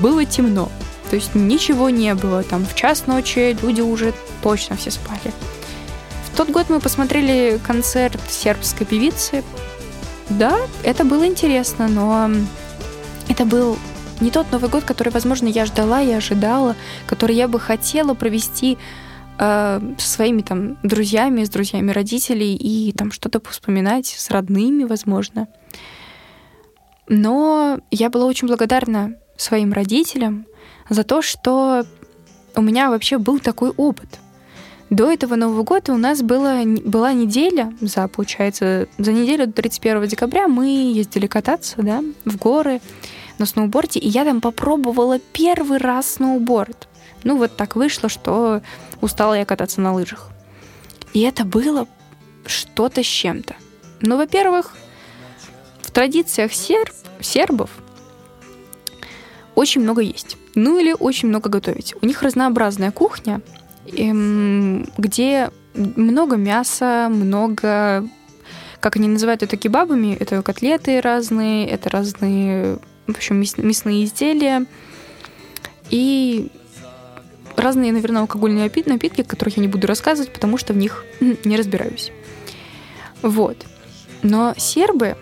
было 0.00 0.24
темно. 0.24 0.70
То 1.10 1.16
есть 1.16 1.34
ничего 1.34 1.90
не 1.90 2.14
было. 2.14 2.42
Там 2.42 2.66
в 2.66 2.74
час 2.74 3.06
ночи 3.06 3.56
люди 3.62 3.80
уже 3.80 4.12
точно 4.42 4.76
все 4.76 4.90
спали. 4.90 5.32
В 6.26 6.36
тот 6.36 6.50
год 6.50 6.66
мы 6.68 6.80
посмотрели 6.80 7.58
концерт 7.66 8.20
сербской 8.28 8.86
певицы. 8.86 9.42
Да, 10.28 10.58
это 10.82 11.04
было 11.04 11.26
интересно, 11.26 11.88
но 11.88 12.30
это 13.28 13.46
был 13.46 13.78
не 14.20 14.30
тот 14.30 14.50
Новый 14.52 14.68
год, 14.68 14.84
который, 14.84 15.10
возможно, 15.10 15.46
я 15.46 15.64
ждала 15.64 16.02
и 16.02 16.12
ожидала, 16.12 16.76
который 17.06 17.36
я 17.36 17.48
бы 17.48 17.58
хотела 17.58 18.14
провести 18.14 18.78
э, 19.38 19.80
со 19.98 20.08
своими 20.08 20.42
там 20.42 20.78
друзьями, 20.82 21.44
с 21.44 21.50
друзьями 21.50 21.90
родителей 21.90 22.54
и 22.54 22.92
там 22.92 23.12
что-то 23.12 23.40
вспоминать 23.48 24.06
с 24.06 24.30
родными, 24.30 24.84
возможно. 24.84 25.48
Но 27.08 27.80
я 27.90 28.10
была 28.10 28.26
очень 28.26 28.48
благодарна 28.48 29.14
своим 29.36 29.72
родителям 29.72 30.46
за 30.90 31.04
то, 31.04 31.22
что 31.22 31.84
у 32.54 32.62
меня 32.62 32.90
вообще 32.90 33.18
был 33.18 33.38
такой 33.38 33.70
опыт. 33.70 34.18
До 34.90 35.10
этого 35.10 35.36
Нового 35.36 35.64
года 35.64 35.92
у 35.92 35.98
нас 35.98 36.22
было, 36.22 36.62
была 36.64 37.12
неделя, 37.12 37.74
за, 37.80 38.08
получается, 38.08 38.88
за 38.96 39.12
неделю 39.12 39.46
до 39.46 39.52
31 39.52 40.06
декабря 40.06 40.48
мы 40.48 40.66
ездили 40.66 41.26
кататься, 41.26 41.82
да, 41.82 42.02
в 42.24 42.36
горы, 42.38 42.80
на 43.38 43.46
сноуборде, 43.46 44.00
и 44.00 44.08
я 44.08 44.24
там 44.24 44.40
попробовала 44.40 45.18
первый 45.32 45.78
раз 45.78 46.14
сноуборд. 46.14 46.87
Ну, 47.24 47.36
вот 47.36 47.56
так 47.56 47.76
вышло, 47.76 48.08
что 48.08 48.62
устала 49.00 49.34
я 49.34 49.44
кататься 49.44 49.80
на 49.80 49.94
лыжах. 49.94 50.30
И 51.12 51.20
это 51.20 51.44
было 51.44 51.86
что-то 52.46 53.02
с 53.02 53.06
чем-то. 53.06 53.54
Ну, 54.00 54.16
во-первых, 54.16 54.76
в 55.82 55.90
традициях 55.90 56.52
серб, 56.52 56.92
сербов 57.20 57.70
очень 59.54 59.80
много 59.80 60.02
есть. 60.02 60.36
Ну 60.54 60.78
или 60.78 60.94
очень 60.98 61.28
много 61.28 61.50
готовить. 61.50 61.94
У 62.00 62.06
них 62.06 62.22
разнообразная 62.22 62.92
кухня, 62.92 63.40
эм, 63.96 64.88
где 64.96 65.50
много 65.74 66.36
мяса, 66.36 67.08
много 67.10 68.08
как 68.80 68.96
они 68.96 69.08
называют 69.08 69.42
это 69.42 69.56
кебабами, 69.56 70.16
это 70.18 70.42
котлеты 70.42 71.00
разные, 71.00 71.66
это 71.66 71.90
разные, 71.90 72.78
в 73.06 73.16
общем, 73.16 73.38
мясные 73.38 74.04
изделия. 74.04 74.66
И 75.90 76.52
разные, 77.58 77.92
наверное, 77.92 78.22
алкогольные 78.22 78.70
напитки, 78.86 79.20
о 79.20 79.24
которых 79.24 79.56
я 79.56 79.62
не 79.62 79.68
буду 79.68 79.86
рассказывать, 79.86 80.32
потому 80.32 80.58
что 80.58 80.72
в 80.72 80.76
них 80.76 81.04
не 81.20 81.56
разбираюсь. 81.56 82.12
Вот. 83.22 83.56
Но 84.22 84.54
сербы 84.56 85.16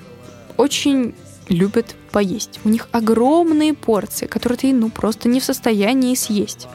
очень 0.56 1.14
любят 1.48 1.94
поесть. 2.10 2.60
У 2.64 2.68
них 2.68 2.88
огромные 2.92 3.74
порции, 3.74 4.26
которые 4.26 4.58
ты, 4.58 4.72
ну, 4.72 4.90
просто 4.90 5.28
не 5.28 5.40
в 5.40 5.44
состоянии 5.44 6.14
съесть. 6.14 6.68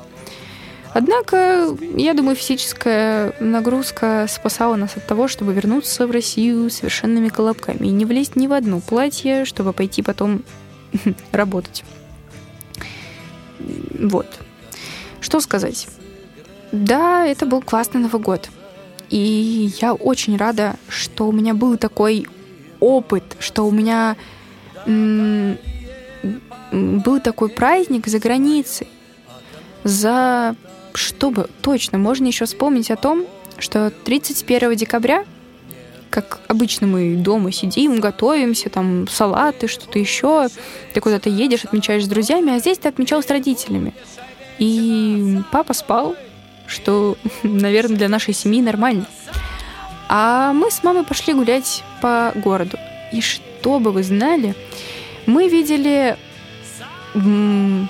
Однако, 0.94 1.78
я 1.96 2.14
думаю, 2.14 2.36
физическая 2.36 3.34
нагрузка 3.40 4.26
спасала 4.30 4.76
нас 4.76 4.98
от 4.98 5.08
того, 5.08 5.30
чтобы 5.30 5.54
вернуться 5.54 6.06
в 6.06 6.12
Россию 6.12 6.70
совершенными 6.70 7.30
колобками 7.30 7.88
и 7.88 7.92
не 7.92 8.06
влезть 8.06 8.36
ни 8.36 8.48
в 8.48 8.54
одно 8.54 8.82
платье, 8.82 9.46
чтобы 9.46 9.72
пойти 9.72 10.02
потом 10.02 10.44
работать. 11.32 11.86
Вот. 13.60 14.28
Что 15.22 15.40
сказать? 15.40 15.88
Да, 16.72 17.26
это 17.26 17.46
был 17.46 17.62
классный 17.62 18.02
Новый 18.02 18.22
год. 18.22 18.50
И 19.10 19.72
я 19.82 19.94
очень 19.94 20.36
рада, 20.36 20.76
что 20.90 21.28
у 21.28 21.32
меня 21.32 21.54
был 21.54 21.78
такой 21.78 22.28
опыт, 22.80 23.38
что 23.40 23.66
у 23.66 23.72
меня 23.72 24.18
был 26.72 27.20
такой 27.20 27.50
праздник 27.50 28.08
за 28.08 28.20
границей. 28.20 28.88
За 29.84 30.56
чтобы 30.94 31.50
точно 31.62 31.98
можно 31.98 32.28
еще 32.28 32.46
вспомнить 32.46 32.92
о 32.92 32.96
том, 32.96 33.26
что 33.58 33.92
31 34.04 34.76
декабря, 34.76 35.26
как 36.10 36.42
обычно 36.48 36.88
мы 36.88 37.16
дома 37.16 37.52
сидим, 37.52 38.00
готовимся, 38.00 38.70
там 38.70 39.08
салаты, 39.08 39.68
что-то 39.68 40.00
еще, 40.00 40.48
ты 40.94 41.00
куда-то 41.00 41.30
едешь, 41.30 41.64
отмечаешь 41.64 42.04
с 42.04 42.08
друзьями, 42.08 42.54
а 42.54 42.60
здесь 42.60 42.78
ты 42.78 42.90
отмечал 42.90 43.24
с 43.24 43.28
родителями. 43.28 43.94
И 44.62 45.42
папа 45.52 45.74
спал, 45.74 46.16
что, 46.68 47.18
наверное, 47.44 47.98
для 47.98 48.10
нашей 48.10 48.36
семьи 48.36 48.62
нормально. 48.62 49.08
А 50.08 50.54
мы 50.54 50.70
с 50.70 50.84
мамой 50.84 51.04
пошли 51.04 51.34
гулять 51.34 51.84
по 52.00 52.32
городу. 52.36 52.78
И 53.12 53.22
чтобы 53.22 53.92
вы 53.92 54.04
знали, 54.04 54.54
мы 55.26 55.48
видели 55.50 56.16
мы 57.16 57.88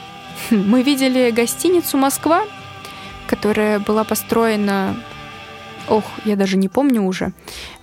видели 0.82 1.32
гостиницу 1.32 1.98
Москва, 1.98 2.44
которая 3.28 3.80
была 3.80 4.06
построена, 4.06 4.96
ох, 5.90 6.06
я 6.24 6.38
даже 6.38 6.56
не 6.56 6.70
помню 6.70 7.04
уже. 7.04 7.34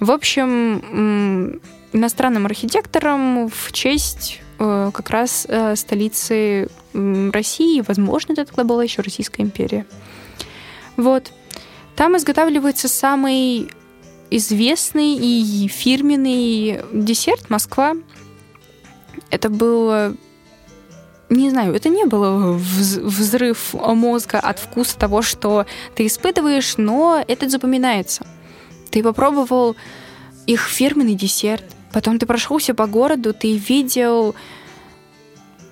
В 0.01 0.11
общем, 0.11 1.61
иностранным 1.93 2.47
архитектором 2.47 3.49
в 3.49 3.71
честь 3.73 4.41
как 4.59 5.11
раз 5.11 5.47
э, 5.49 5.77
столицы 5.77 6.69
России, 6.93 7.83
возможно, 7.87 8.33
это 8.33 8.45
тогда 8.45 8.65
была 8.65 8.83
еще 8.83 9.03
Российская 9.03 9.43
империя. 9.43 9.87
Вот. 10.97 11.33
Там 11.95 12.17
изготавливается 12.17 12.89
самый 12.89 13.71
известный 14.31 15.17
и 15.17 15.69
фирменный 15.69 16.81
десерт 16.93 17.51
Москва. 17.51 17.95
Это 19.31 19.49
было 19.49 20.15
не 21.31 21.51
знаю, 21.51 21.75
это 21.75 21.91
не 21.91 22.05
было 22.05 22.55
взрыв 22.55 23.75
мозга 23.75 24.39
от 24.41 24.59
вкуса 24.59 24.99
того, 24.99 25.21
что 25.21 25.67
ты 25.95 26.07
испытываешь, 26.07 26.79
но 26.79 27.23
это 27.27 27.49
запоминается. 27.51 28.27
Ты 28.91 29.03
попробовал 29.03 29.77
их 30.47 30.63
фирменный 30.63 31.15
десерт, 31.15 31.65
потом 31.99 32.21
ты 32.21 32.27
прошелся 32.27 32.75
по 32.75 32.87
городу, 32.87 33.35
ты 33.35 33.57
видел 33.57 34.37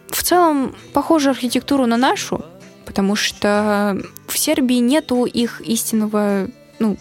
в 0.09 0.25
целом 0.25 0.75
похожую 0.93 1.31
архитектуру 1.31 1.87
на 1.87 1.97
нашу, 1.97 2.45
потому 2.85 3.15
что 3.15 3.97
в 4.27 4.37
Сербии 4.37 4.79
нету 4.79 5.25
их 5.25 5.61
истинного, 5.61 6.49
ну, 6.81 6.97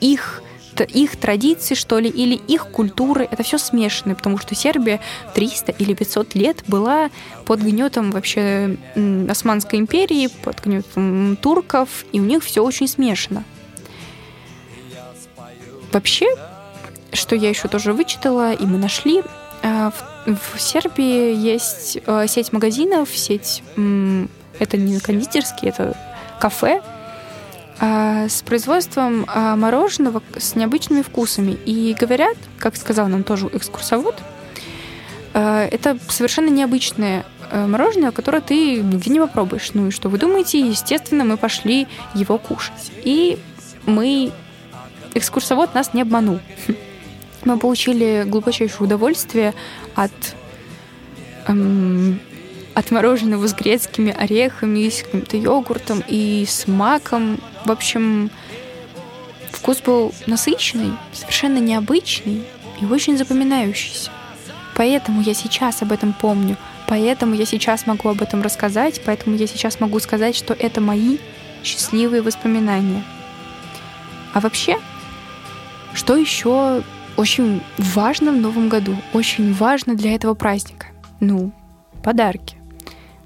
их 0.00 0.40
их 0.84 1.16
традиции, 1.16 1.74
что 1.74 1.98
ли, 1.98 2.08
или 2.08 2.36
их 2.36 2.68
культуры. 2.68 3.26
Это 3.28 3.42
все 3.42 3.58
смешанное, 3.58 4.14
потому 4.14 4.38
что 4.38 4.54
Сербия 4.54 5.00
300 5.34 5.72
или 5.72 5.92
500 5.92 6.36
лет 6.36 6.62
была 6.68 7.10
под 7.44 7.58
гнетом 7.58 8.12
вообще 8.12 8.76
Османской 9.28 9.80
империи, 9.80 10.28
под 10.28 10.64
гнетом 10.64 11.36
турков, 11.42 12.04
и 12.12 12.20
у 12.20 12.24
них 12.24 12.44
все 12.44 12.62
очень 12.62 12.86
смешано. 12.86 13.42
Вообще, 15.90 16.28
что 17.18 17.34
я 17.34 17.48
еще 17.48 17.68
тоже 17.68 17.92
вычитала, 17.92 18.52
и 18.52 18.64
мы 18.64 18.78
нашли, 18.78 19.22
а, 19.62 19.92
в 20.26 20.60
Сербии 20.60 21.34
есть 21.34 21.98
а, 22.06 22.26
сеть 22.26 22.52
магазинов, 22.52 23.08
сеть, 23.14 23.62
это 23.74 24.76
не 24.76 24.98
кондитерский, 25.00 25.68
это 25.68 25.96
кафе, 26.40 26.80
а, 27.80 28.28
с 28.28 28.42
производством 28.42 29.24
а, 29.28 29.54
мороженого 29.54 30.22
с 30.36 30.56
необычными 30.56 31.02
вкусами. 31.02 31.52
И 31.64 31.94
говорят, 31.98 32.36
как 32.58 32.76
сказал 32.76 33.06
нам 33.08 33.22
тоже 33.22 33.48
экскурсовод, 33.52 34.16
а, 35.34 35.64
это 35.64 35.96
совершенно 36.08 36.48
необычное 36.48 37.24
мороженое, 37.50 38.10
которое 38.10 38.42
ты 38.42 38.76
нигде 38.76 39.10
не 39.10 39.20
попробуешь. 39.20 39.70
Ну 39.72 39.86
и 39.86 39.90
что 39.90 40.10
вы 40.10 40.18
думаете? 40.18 40.60
Естественно, 40.60 41.24
мы 41.24 41.38
пошли 41.38 41.86
его 42.14 42.36
кушать. 42.36 42.92
И 43.04 43.38
мы... 43.86 44.32
Экскурсовод 45.14 45.74
нас 45.74 45.94
не 45.94 46.02
обманул. 46.02 46.40
Мы 47.48 47.58
получили 47.58 48.24
глубочайшее 48.26 48.82
удовольствие 48.82 49.54
от 49.94 50.12
эм, 51.46 52.20
от 52.74 52.90
мороженого 52.90 53.48
с 53.48 53.54
грецкими 53.54 54.14
орехами, 54.14 54.86
с 54.86 55.02
каким-то 55.02 55.38
йогуртом 55.38 56.04
и 56.06 56.44
с 56.46 56.66
маком. 56.66 57.40
В 57.64 57.70
общем, 57.70 58.30
вкус 59.50 59.80
был 59.80 60.12
насыщенный, 60.26 60.92
совершенно 61.14 61.56
необычный 61.56 62.44
и 62.82 62.84
очень 62.84 63.16
запоминающийся. 63.16 64.10
Поэтому 64.76 65.22
я 65.22 65.32
сейчас 65.32 65.80
об 65.80 65.92
этом 65.92 66.12
помню, 66.12 66.58
поэтому 66.86 67.34
я 67.34 67.46
сейчас 67.46 67.86
могу 67.86 68.10
об 68.10 68.20
этом 68.20 68.42
рассказать, 68.42 69.00
поэтому 69.06 69.36
я 69.36 69.46
сейчас 69.46 69.80
могу 69.80 70.00
сказать, 70.00 70.36
что 70.36 70.52
это 70.52 70.82
мои 70.82 71.16
счастливые 71.64 72.20
воспоминания. 72.20 73.02
А 74.34 74.40
вообще, 74.40 74.78
что 75.94 76.14
еще 76.14 76.82
очень 77.18 77.62
важно 77.76 78.30
в 78.32 78.36
Новом 78.36 78.68
году, 78.68 78.96
очень 79.12 79.52
важно 79.52 79.96
для 79.96 80.14
этого 80.14 80.34
праздника? 80.34 80.86
Ну, 81.18 81.52
подарки. 82.02 82.56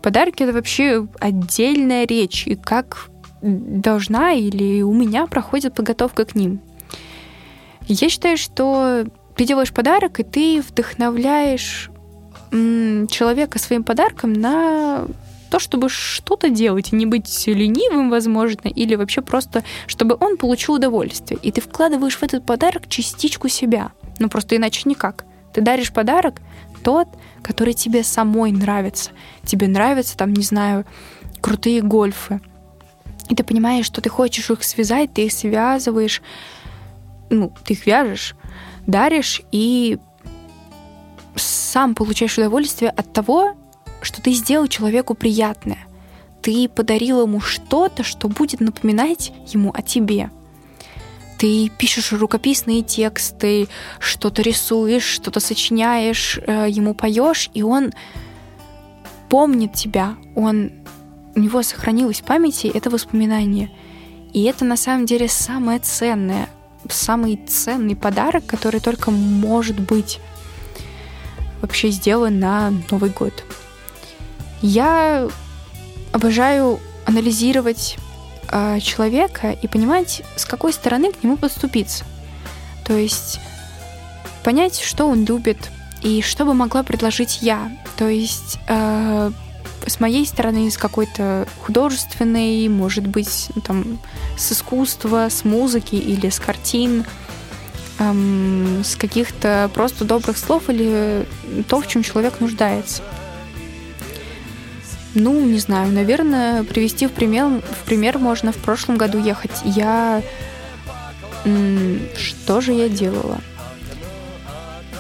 Подарки— 0.01 0.43
это 0.45 0.53
вообще 0.53 1.07
отдельная 1.21 2.07
речь, 2.07 2.47
и 2.47 2.57
как 2.57 3.11
должна 3.43 4.33
или 4.33 4.83
у 4.83 4.95
меня 4.95 5.27
проходит 5.27 5.75
подготовка 5.75 6.25
к 6.25 6.35
ним. 6.35 6.61
Я 7.87 8.09
считаю, 8.09 8.39
что 8.39 9.05
ты 9.37 9.45
делаешь 9.45 9.73
подарок, 9.73 10.21
и 10.21 10.23
ты 10.23 10.63
вдохновляешь 10.63 11.91
человека 12.51 13.59
своим 13.59 13.85
подарком 13.85 14.33
на 14.33 15.05
то, 15.53 15.59
чтобы 15.59 15.91
что-то 15.91 16.49
делать, 16.49 16.95
и 16.95 16.97
не 16.97 17.05
быть 17.05 17.47
ленивым, 17.47 18.09
возможно, 18.09 18.69
или 18.69 18.95
вообще 18.95 19.21
просто, 19.21 19.63
чтобы 19.87 20.17
он 20.19 20.39
получил 20.39 20.77
удовольствие. 20.77 21.39
И 21.43 21.53
ты 21.53 21.61
вкладываешь 21.61 22.17
в 22.17 22.23
этот 22.23 22.47
подарок 22.47 22.89
частичку 22.89 23.49
себя. 23.49 23.93
Ну, 24.19 24.31
просто 24.31 24.57
иначе 24.57 24.89
никак. 24.89 25.27
Ты 25.53 25.61
даришь 25.61 25.93
подарок, 25.93 26.41
тот, 26.83 27.07
который 27.43 27.75
тебе 27.75 28.03
самой 28.03 28.51
нравится. 28.51 29.11
Тебе 29.45 29.69
нравятся, 29.69 30.17
там, 30.17 30.33
не 30.33 30.43
знаю, 30.43 30.87
крутые 31.43 31.83
гольфы. 31.83 32.41
И 33.29 33.35
ты 33.35 33.45
понимаешь, 33.45 33.85
что 33.85 34.01
ты 34.01 34.09
хочешь 34.09 34.49
их 34.49 34.65
связать, 34.65 35.13
ты 35.13 35.27
их 35.27 35.33
связываешь, 35.33 36.23
ну, 37.29 37.53
ты 37.67 37.75
их 37.75 37.85
вяжешь, 37.85 38.37
даришь 38.87 39.43
и 39.53 39.99
сам 41.37 41.95
получаешь 41.95 42.39
удовольствие 42.39 42.91
от 42.91 43.13
того, 43.13 43.55
что 44.03 44.23
ты 44.23 44.33
сделал 44.33 44.67
человеку 44.67 45.15
приятное. 45.15 45.87
Ты 46.43 46.69
подарил 46.69 47.23
ему 47.23 47.41
что-то, 47.41 48.03
что 48.03 48.29
будет 48.29 48.61
напоминать 48.61 49.33
ему 49.47 49.73
о 49.75 49.83
тебе 49.83 50.31
ты 51.39 51.71
пишешь 51.77 52.13
рукописные 52.13 52.83
тексты, 52.83 53.67
что-то 53.99 54.43
рисуешь, 54.43 55.03
что-то 55.03 55.41
сочиняешь, 55.41 56.39
э, 56.39 56.69
ему 56.69 56.95
поешь, 56.95 57.51
и 57.53 57.65
он 57.65 57.93
помнит 59.29 59.73
тебя, 59.73 60.15
он 60.37 60.71
у 61.35 61.41
него 61.41 61.65
сохранилось 61.65 62.21
в 62.21 62.25
памяти 62.25 62.71
это 62.73 62.91
воспоминание. 62.91 63.73
И 64.33 64.45
это 64.45 64.65
на 64.65 64.77
самом 64.77 65.05
деле 65.05 65.27
самое 65.27 65.81
ценное 65.81 66.49
самый 66.89 67.41
ценный 67.49 67.97
подарок, 67.97 68.47
который 68.47 68.81
только 68.81 69.11
может 69.11 69.81
быть 69.81 70.21
вообще 71.61 71.91
сделан 71.91 72.39
на 72.39 72.73
Новый 72.91 73.11
год. 73.11 73.45
Я 74.63 75.29
обожаю 76.13 76.81
анализировать 77.05 77.97
э, 78.51 78.79
человека 78.81 79.51
и 79.51 79.67
понимать, 79.67 80.23
с 80.37 80.45
какой 80.45 80.73
стороны 80.73 81.13
к 81.13 81.23
нему 81.23 81.37
подступиться. 81.37 82.05
То 82.85 82.97
есть 82.97 83.41
понять, 84.45 84.81
что 84.81 85.09
он 85.09 85.25
любит 85.25 85.71
и 86.03 86.23
что 86.23 86.45
бы 86.45 86.55
могла 86.55 86.83
предложить 86.83 87.43
я. 87.43 87.71
То 87.97 88.09
есть 88.09 88.59
э, 88.69 89.33
с 89.87 90.01
моей 90.01 90.27
стороны, 90.27 90.71
с 90.71 90.77
какой-то 90.77 91.47
художественной, 91.65 92.69
может 92.69 93.07
быть, 93.07 93.49
ну, 93.55 93.63
там, 93.63 93.99
с 94.37 94.53
искусства, 94.53 95.29
с 95.29 95.45
музыки 95.45 95.97
или 95.97 96.29
с 96.29 96.39
картин, 96.39 97.05
эм, 97.99 98.83
с 98.85 98.97
каких-то 98.97 99.71
просто 99.75 100.05
добрых 100.05 100.39
слов 100.39 100.69
или 100.69 101.27
то, 101.69 101.81
в 101.81 101.89
чем 101.89 102.03
человек 102.03 102.41
нуждается. 102.41 103.03
Ну, 105.15 105.39
не 105.45 105.59
знаю, 105.59 105.93
наверное, 105.93 106.65
привести 106.65 107.07
в 107.07 107.13
пример, 107.13 107.47
в 107.47 107.85
пример 107.85 108.19
можно 108.19 108.53
в 108.53 108.57
прошлом 108.57 108.97
году 108.97 109.19
ехать. 109.19 109.53
Я... 109.65 110.23
Что 112.17 112.61
же 112.61 112.73
я 112.73 112.89
делала? 112.89 113.41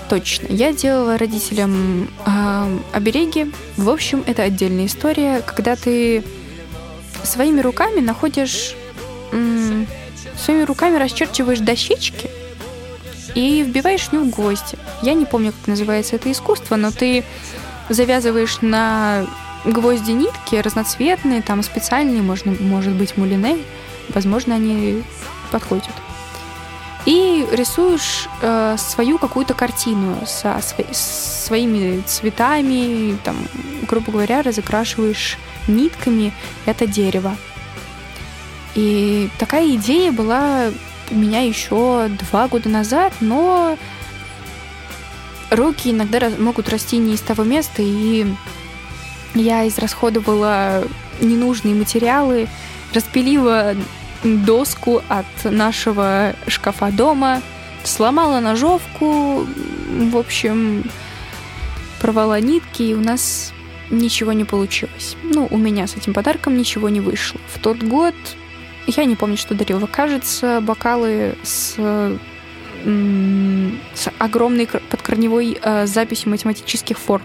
Точно, 0.08 0.46
я 0.48 0.72
делала 0.72 1.16
родителям 1.16 2.10
э, 2.26 2.78
обереги. 2.92 3.50
В 3.76 3.88
общем, 3.88 4.22
это 4.26 4.42
отдельная 4.42 4.86
история, 4.86 5.40
когда 5.40 5.76
ты 5.76 6.22
своими 7.22 7.60
руками 7.60 8.00
находишь... 8.00 8.74
М- 9.30 9.86
своими 10.36 10.64
руками 10.64 10.96
расчерчиваешь 10.96 11.60
дощечки 11.60 12.30
и 13.34 13.62
вбиваешь 13.62 14.08
в 14.08 14.12
них 14.12 14.34
гвозди. 14.34 14.76
Я 15.02 15.14
не 15.14 15.24
помню, 15.24 15.52
как 15.52 15.68
называется 15.68 16.16
это 16.16 16.30
искусство, 16.30 16.76
но 16.76 16.90
ты 16.90 17.24
завязываешь 17.88 18.60
на 18.60 19.26
гвозди 19.64 20.12
нитки 20.12 20.56
разноцветные, 20.56 21.42
там 21.42 21.62
специальные, 21.62 22.22
можно, 22.22 22.52
может 22.52 22.92
быть, 22.92 23.16
мулине. 23.16 23.58
Возможно, 24.08 24.54
они 24.54 25.02
подходят. 25.50 25.92
И 27.04 27.46
рисуешь 27.50 28.28
э, 28.42 28.76
свою 28.78 29.18
какую-то 29.18 29.54
картину 29.54 30.18
со 30.26 30.60
св- 30.60 30.94
своими 30.94 32.00
цветами, 32.06 33.16
там, 33.24 33.36
грубо 33.88 34.12
говоря, 34.12 34.42
разукрашиваешь 34.42 35.36
нитками 35.66 36.32
это 36.64 36.86
дерево. 36.86 37.36
И 38.74 39.28
такая 39.38 39.68
идея 39.74 40.12
была 40.12 40.70
у 41.10 41.14
меня 41.14 41.42
еще 41.42 42.08
два 42.30 42.48
года 42.48 42.68
назад, 42.68 43.12
но 43.20 43.76
руки 45.50 45.90
иногда 45.90 46.30
могут 46.38 46.68
расти 46.68 46.98
не 46.98 47.14
из 47.14 47.20
того 47.20 47.44
места, 47.44 47.82
и 47.82 48.26
я 49.34 49.66
израсходовала 49.68 50.84
ненужные 51.20 51.74
материалы, 51.74 52.48
распилила 52.94 53.74
доску 54.22 55.02
от 55.08 55.26
нашего 55.44 56.34
шкафа 56.46 56.90
дома, 56.90 57.42
сломала 57.84 58.40
ножовку, 58.40 59.46
в 59.88 60.16
общем, 60.16 60.84
порвала 62.00 62.40
нитки, 62.40 62.82
и 62.82 62.94
у 62.94 63.00
нас 63.00 63.52
ничего 63.90 64.32
не 64.32 64.44
получилось. 64.44 65.16
Ну, 65.22 65.46
у 65.50 65.58
меня 65.58 65.86
с 65.86 65.96
этим 65.96 66.14
подарком 66.14 66.56
ничего 66.56 66.88
не 66.88 67.00
вышло. 67.00 67.40
В 67.52 67.58
тот 67.58 67.82
год 67.82 68.14
я 68.86 69.04
не 69.04 69.16
помню, 69.16 69.36
что 69.36 69.54
дарила. 69.54 69.86
Кажется, 69.86 70.60
бокалы 70.60 71.36
с, 71.42 71.76
с 72.84 74.10
огромной 74.18 74.66
подкорневой 74.66 75.58
э, 75.62 75.86
записью 75.86 76.30
математических 76.30 76.98
форм. 76.98 77.22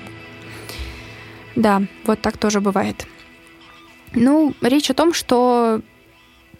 Да, 1.58 1.82
вот 2.06 2.22
так 2.22 2.38
тоже 2.38 2.62
бывает. 2.62 3.08
Ну, 4.14 4.54
речь 4.62 4.92
о 4.92 4.94
том, 4.94 5.12
что 5.12 5.82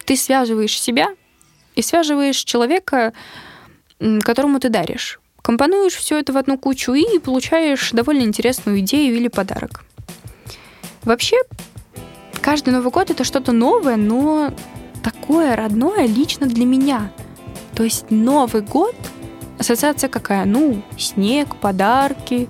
ты 0.06 0.18
связываешь 0.18 0.80
себя 0.80 1.10
и 1.76 1.84
связываешь 1.84 2.38
человека, 2.38 3.14
которому 4.22 4.60
ты 4.60 4.70
даришь. 4.70 5.20
Компонуешь 5.44 5.94
все 5.94 6.18
это 6.18 6.34
в 6.34 6.38
одну 6.38 6.58
кучу 6.58 6.94
и 6.94 7.20
получаешь 7.20 7.92
довольно 7.92 8.24
интересную 8.24 8.80
идею 8.80 9.16
или 9.16 9.28
подарок. 9.28 9.86
Вообще, 11.04 11.38
каждый 12.42 12.74
Новый 12.74 12.92
год 12.92 13.12
это 13.12 13.24
что-то 13.24 13.52
новое, 13.52 13.98
но 13.98 14.52
такое 15.04 15.56
родное 15.56 16.08
лично 16.08 16.48
для 16.48 16.66
меня. 16.66 17.12
То 17.76 17.84
есть 17.84 18.10
Новый 18.10 18.64
год, 18.64 18.96
ассоциация 19.60 20.10
какая? 20.10 20.46
Ну, 20.46 20.82
снег, 20.98 21.56
подарки, 21.58 22.50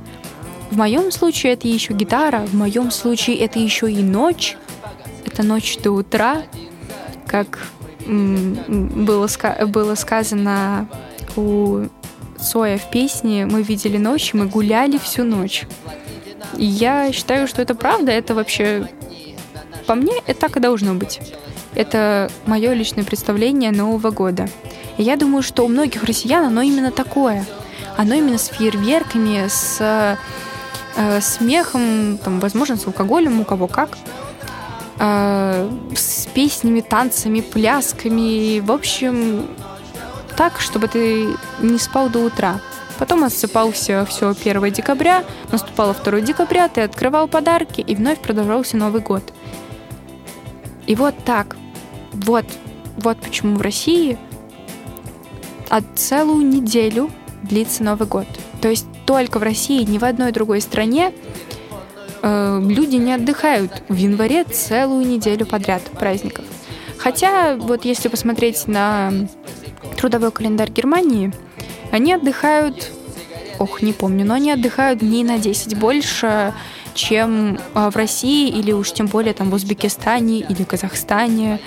в 0.71 0.77
моем 0.77 1.11
случае 1.11 1.53
это 1.53 1.67
еще 1.67 1.93
гитара, 1.93 2.45
в 2.45 2.53
моем 2.53 2.91
случае 2.91 3.37
это 3.37 3.59
еще 3.59 3.91
и 3.91 4.01
ночь. 4.01 4.57
Это 5.25 5.43
ночь 5.43 5.77
до 5.83 5.91
утра, 5.91 6.43
как 7.25 7.67
было, 8.05 9.27
было 9.67 9.95
сказано 9.95 10.87
у 11.35 11.85
Соя 12.39 12.77
в 12.77 12.89
песне 12.89 13.45
«Мы 13.45 13.61
видели 13.63 13.97
ночь, 13.97 14.33
мы 14.33 14.45
гуляли 14.45 14.97
всю 14.97 15.23
ночь». 15.23 15.65
И 16.57 16.65
я 16.65 17.11
считаю, 17.11 17.47
что 17.47 17.61
это 17.61 17.75
правда, 17.75 18.11
это 18.11 18.33
вообще... 18.33 18.89
По 19.85 19.95
мне, 19.95 20.13
это 20.25 20.41
так 20.41 20.57
и 20.57 20.59
должно 20.59 20.93
быть. 20.93 21.19
Это 21.73 22.29
мое 22.45 22.73
личное 22.73 23.03
представление 23.03 23.71
Нового 23.71 24.11
года. 24.11 24.49
И 24.97 25.03
я 25.03 25.15
думаю, 25.15 25.43
что 25.43 25.63
у 25.63 25.67
многих 25.67 26.03
россиян 26.03 26.45
оно 26.45 26.61
именно 26.61 26.91
такое. 26.91 27.45
Оно 27.95 28.15
именно 28.15 28.37
с 28.37 28.47
фейерверками, 28.47 29.47
с 29.47 30.17
э, 30.97 31.21
смехом, 31.21 32.17
там, 32.17 32.39
возможно, 32.39 32.75
с 32.75 32.85
алкоголем, 32.85 33.39
у 33.39 33.45
кого 33.45 33.67
как, 33.67 33.97
э, 34.99 35.69
с 35.95 36.27
песнями, 36.33 36.81
танцами, 36.81 37.41
плясками, 37.41 38.59
в 38.59 38.71
общем, 38.71 39.47
так, 40.35 40.59
чтобы 40.59 40.87
ты 40.87 41.27
не 41.59 41.79
спал 41.79 42.09
до 42.09 42.19
утра. 42.19 42.59
Потом 42.97 43.23
отсыпался 43.23 44.05
все 44.09 44.29
1 44.29 44.71
декабря, 44.71 45.23
наступало 45.51 45.93
2 45.93 46.21
декабря, 46.21 46.67
ты 46.67 46.81
открывал 46.81 47.27
подарки, 47.27 47.81
и 47.81 47.95
вновь 47.95 48.19
продолжался 48.19 48.75
Новый 48.75 49.01
год. 49.01 49.23
И 50.87 50.95
вот 50.95 51.13
так, 51.23 51.55
вот, 52.11 52.45
вот 52.97 53.19
почему 53.19 53.55
в 53.57 53.61
России 53.61 54.17
от 55.69 55.83
целую 55.95 56.45
неделю 56.45 57.11
длится 57.43 57.83
Новый 57.83 58.07
год. 58.07 58.27
То 58.61 58.69
есть 58.69 58.85
только 59.05 59.39
в 59.39 59.43
России, 59.43 59.83
ни 59.83 59.97
в 59.97 60.03
одной 60.03 60.31
другой 60.31 60.61
стране 60.61 61.13
э, 62.21 62.61
люди 62.63 62.95
не 62.95 63.13
отдыхают 63.13 63.83
в 63.87 63.95
январе 63.95 64.43
целую 64.43 65.05
неделю 65.05 65.45
подряд 65.45 65.83
праздников. 65.83 66.45
Хотя, 66.97 67.55
вот 67.55 67.85
если 67.85 68.09
посмотреть 68.09 68.67
на 68.67 69.11
трудовой 69.97 70.31
календарь 70.31 70.71
Германии, 70.71 71.31
они 71.91 72.13
отдыхают, 72.13 72.91
ох, 73.59 73.81
не 73.81 73.93
помню, 73.93 74.25
но 74.25 74.33
они 74.33 74.51
отдыхают 74.51 74.99
дней 74.99 75.23
на 75.23 75.37
10 75.37 75.77
больше, 75.77 76.53
чем 76.93 77.59
э, 77.75 77.89
в 77.89 77.95
России 77.95 78.49
или 78.49 78.71
уж 78.71 78.91
тем 78.91 79.07
более 79.07 79.33
там 79.33 79.51
в 79.51 79.53
Узбекистане 79.53 80.39
или 80.39 80.63
Казахстане, 80.63 81.59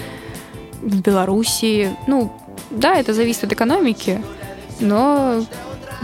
в 0.83 1.00
Белоруссии. 1.00 1.96
Ну, 2.07 2.33
да, 2.70 2.96
это 2.96 3.14
зависит 3.14 3.44
от 3.44 3.53
экономики, 3.53 4.20
но 4.81 5.44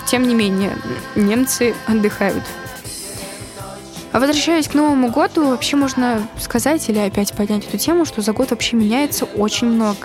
тем 0.07 0.27
не 0.27 0.35
менее, 0.35 0.77
немцы 1.15 1.75
отдыхают. 1.87 2.43
А 4.13 4.19
возвращаясь 4.19 4.67
к 4.67 4.75
Новому 4.75 5.11
году, 5.11 5.51
вообще 5.51 5.77
можно 5.77 6.27
сказать 6.41 6.89
или 6.89 6.99
опять 6.99 7.35
поднять 7.35 7.67
эту 7.67 7.77
тему, 7.77 8.07
что 8.07 8.23
за 8.23 8.33
год 8.33 8.51
вообще 8.51 8.77
меняется 8.77 9.27
очень 9.27 9.67
много. 9.67 9.99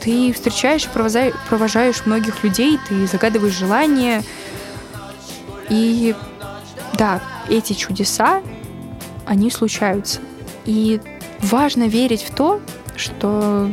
Ты 0.00 0.32
встречаешь 0.32 0.86
провожаешь 0.86 2.06
многих 2.06 2.42
людей, 2.42 2.78
ты 2.88 3.06
загадываешь 3.06 3.52
желания. 3.52 4.22
И 5.68 6.14
да, 6.94 7.20
эти 7.50 7.74
чудеса, 7.74 8.40
они 9.26 9.50
случаются. 9.50 10.20
И 10.64 11.00
важно 11.40 11.84
верить 11.86 12.22
в 12.22 12.34
то, 12.34 12.60
что 12.96 13.70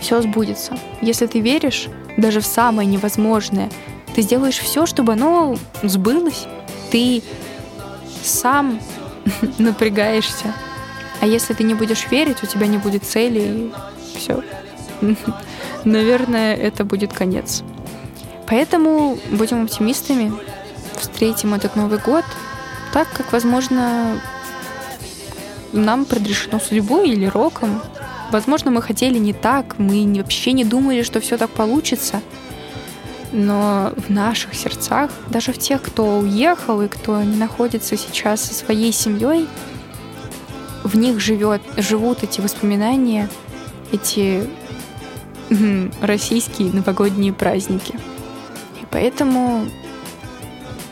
все 0.00 0.20
сбудется. 0.20 0.76
Если 1.00 1.26
ты 1.26 1.38
веришь 1.40 1.86
даже 2.16 2.40
в 2.40 2.46
самое 2.46 2.88
невозможное, 2.88 3.70
ты 4.14 4.22
сделаешь 4.22 4.58
все, 4.58 4.86
чтобы 4.86 5.14
оно 5.14 5.56
сбылось. 5.82 6.46
Ты 6.90 7.22
сам 8.22 8.80
напрягаешься. 9.58 10.54
А 11.20 11.26
если 11.26 11.54
ты 11.54 11.64
не 11.64 11.74
будешь 11.74 12.06
верить, 12.10 12.42
у 12.42 12.46
тебя 12.46 12.66
не 12.66 12.78
будет 12.78 13.04
цели, 13.04 13.40
и 13.40 13.72
все. 14.16 14.42
Наверное, 15.84 16.54
это 16.54 16.84
будет 16.84 17.12
конец. 17.12 17.62
Поэтому 18.46 19.18
будем 19.30 19.64
оптимистами, 19.64 20.32
встретим 20.98 21.54
этот 21.54 21.76
Новый 21.76 21.98
год 21.98 22.24
так, 22.92 23.08
как, 23.12 23.32
возможно, 23.32 24.20
нам 25.72 26.04
предрешено 26.04 26.60
судьбой 26.60 27.10
или 27.10 27.26
роком. 27.26 27.82
Возможно, 28.30 28.70
мы 28.70 28.82
хотели 28.82 29.18
не 29.18 29.32
так, 29.32 29.78
мы 29.78 30.04
вообще 30.16 30.52
не 30.52 30.64
думали, 30.64 31.02
что 31.02 31.20
все 31.20 31.36
так 31.36 31.50
получится. 31.50 32.20
Но 33.36 33.92
в 33.96 34.10
наших 34.10 34.54
сердцах, 34.54 35.10
даже 35.28 35.52
в 35.52 35.58
тех, 35.58 35.82
кто 35.82 36.18
уехал 36.18 36.80
и 36.82 36.88
кто 36.88 37.20
не 37.20 37.36
находится 37.36 37.96
сейчас 37.96 38.42
со 38.42 38.54
своей 38.54 38.92
семьей, 38.92 39.48
в 40.84 40.96
них 40.96 41.18
живет, 41.18 41.60
живут 41.76 42.22
эти 42.22 42.40
воспоминания, 42.40 43.28
эти 43.90 44.48
российские 46.00 46.72
новогодние 46.72 47.32
праздники. 47.32 47.94
И 48.80 48.86
поэтому 48.88 49.66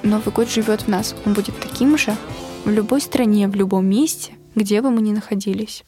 Новый 0.03 0.35
год 0.35 0.51
живет 0.51 0.83
в 0.83 0.89
нас. 0.89 1.15
Он 1.25 1.35
будет 1.35 1.57
таким 1.61 1.97
же 1.97 2.17
в 2.65 2.71
любой 2.71 3.01
стране, 3.01 3.47
в 3.47 3.55
любом 3.55 3.87
месте, 3.87 4.33
где 4.57 4.83
бы 4.83 4.91
мы 4.91 5.01
ни 5.01 5.13
находились. 5.13 5.85